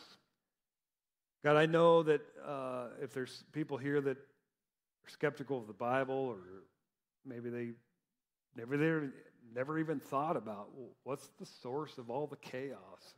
God, 1.42 1.57
I 1.57 1.64
know 1.64 2.03
that 2.03 2.20
uh, 2.47 2.88
if 3.01 3.14
there's 3.14 3.45
people 3.53 3.78
here 3.78 4.03
that 4.03 4.18
are 4.18 5.11
skeptical 5.11 5.59
of 5.59 5.66
the 5.66 5.72
Bible, 5.72 6.14
or 6.14 6.36
maybe 7.24 7.49
they 7.49 7.70
never 8.55 8.76
they 8.76 9.09
never 9.55 9.78
even 9.78 10.01
thought 10.01 10.36
about 10.36 10.68
well, 10.74 10.90
what's 11.05 11.28
the 11.38 11.47
source 11.47 11.97
of 11.97 12.11
all 12.11 12.26
the 12.26 12.36
chaos. 12.36 13.14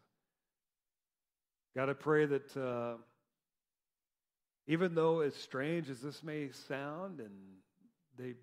God, 1.74 1.90
I 1.90 1.92
pray 1.92 2.26
that 2.26 2.56
uh, 2.56 2.94
even 4.66 4.94
though 4.94 5.20
as 5.20 5.34
strange 5.34 5.88
as 5.90 6.00
this 6.00 6.22
may 6.22 6.50
sound, 6.50 7.20
and 7.20 7.30
they 8.18 8.34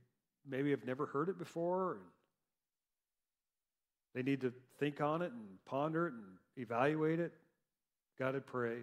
maybe 0.48 0.72
have 0.72 0.86
never 0.86 1.06
heard 1.06 1.30
it 1.30 1.38
before, 1.38 1.94
and 1.94 2.02
they 4.14 4.24
need 4.24 4.42
to 4.42 4.54
think 4.80 5.02
on 5.02 5.22
it 5.22 5.32
and 5.32 5.42
ponder 5.66 6.08
it 6.08 6.14
and 6.14 6.24
evaluate 6.58 7.20
it, 7.20 7.34
God, 8.20 8.36
I 8.36 8.40
pray. 8.40 8.78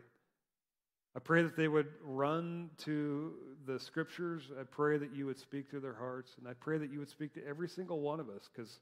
I 1.16 1.18
pray 1.18 1.42
that 1.42 1.56
they 1.56 1.68
would 1.68 1.88
run 2.02 2.70
to 2.78 3.32
the 3.66 3.78
scriptures. 3.78 4.50
I 4.58 4.62
pray 4.62 4.98
that 4.98 5.14
you 5.14 5.26
would 5.26 5.38
speak 5.38 5.70
to 5.70 5.80
their 5.80 5.94
hearts. 5.94 6.32
And 6.38 6.46
I 6.46 6.52
pray 6.54 6.78
that 6.78 6.90
you 6.90 6.98
would 7.00 7.08
speak 7.08 7.34
to 7.34 7.46
every 7.46 7.68
single 7.68 8.00
one 8.00 8.20
of 8.20 8.28
us 8.28 8.48
because, 8.52 8.78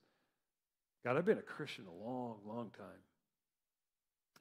God, 1.05 1.17
I've 1.17 1.25
been 1.25 1.39
a 1.39 1.43
Christian 1.43 1.87
a 1.87 2.05
long, 2.07 2.37
long 2.47 2.71
time. 2.77 2.87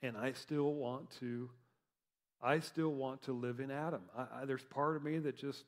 And 0.03 0.17
I 0.17 0.33
still 0.33 0.73
want 0.73 1.11
to 1.19 1.49
I 2.41 2.59
still 2.59 2.89
want 2.89 3.23
to 3.23 3.31
live 3.33 3.59
in 3.59 3.71
Adam. 3.71 4.01
I, 4.15 4.41
I, 4.41 4.45
there's 4.45 4.63
part 4.63 4.95
of 4.95 5.03
me 5.03 5.17
that 5.19 5.37
just, 5.37 5.63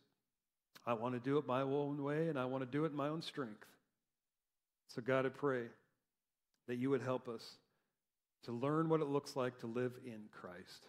I 0.85 0.93
want 0.93 1.15
to 1.15 1.19
do 1.19 1.37
it 1.37 1.47
my 1.47 1.61
own 1.61 2.03
way 2.03 2.27
and 2.29 2.37
I 2.37 2.45
want 2.45 2.63
to 2.63 2.69
do 2.69 2.85
it 2.85 2.91
in 2.91 2.95
my 2.95 3.07
own 3.07 3.21
strength. 3.21 3.65
So, 4.87 5.01
God, 5.01 5.25
I 5.25 5.29
pray 5.29 5.63
that 6.67 6.77
you 6.77 6.89
would 6.89 7.01
help 7.01 7.27
us 7.27 7.43
to 8.43 8.51
learn 8.51 8.89
what 8.89 9.01
it 9.01 9.07
looks 9.07 9.35
like 9.35 9.59
to 9.59 9.67
live 9.67 9.93
in 10.05 10.21
Christ 10.31 10.85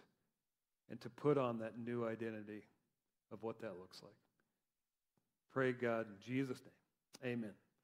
and 0.89 0.99
to 1.01 1.09
put 1.09 1.37
on 1.37 1.59
that 1.59 1.79
new 1.79 2.07
identity 2.07 2.63
of 3.31 3.41
what 3.43 3.61
that 3.61 3.77
looks 3.79 4.01
like. 4.01 4.11
Pray, 5.53 5.71
God, 5.71 6.05
in 6.07 6.33
Jesus' 6.33 6.59
name. 7.23 7.33
Amen. 7.33 7.53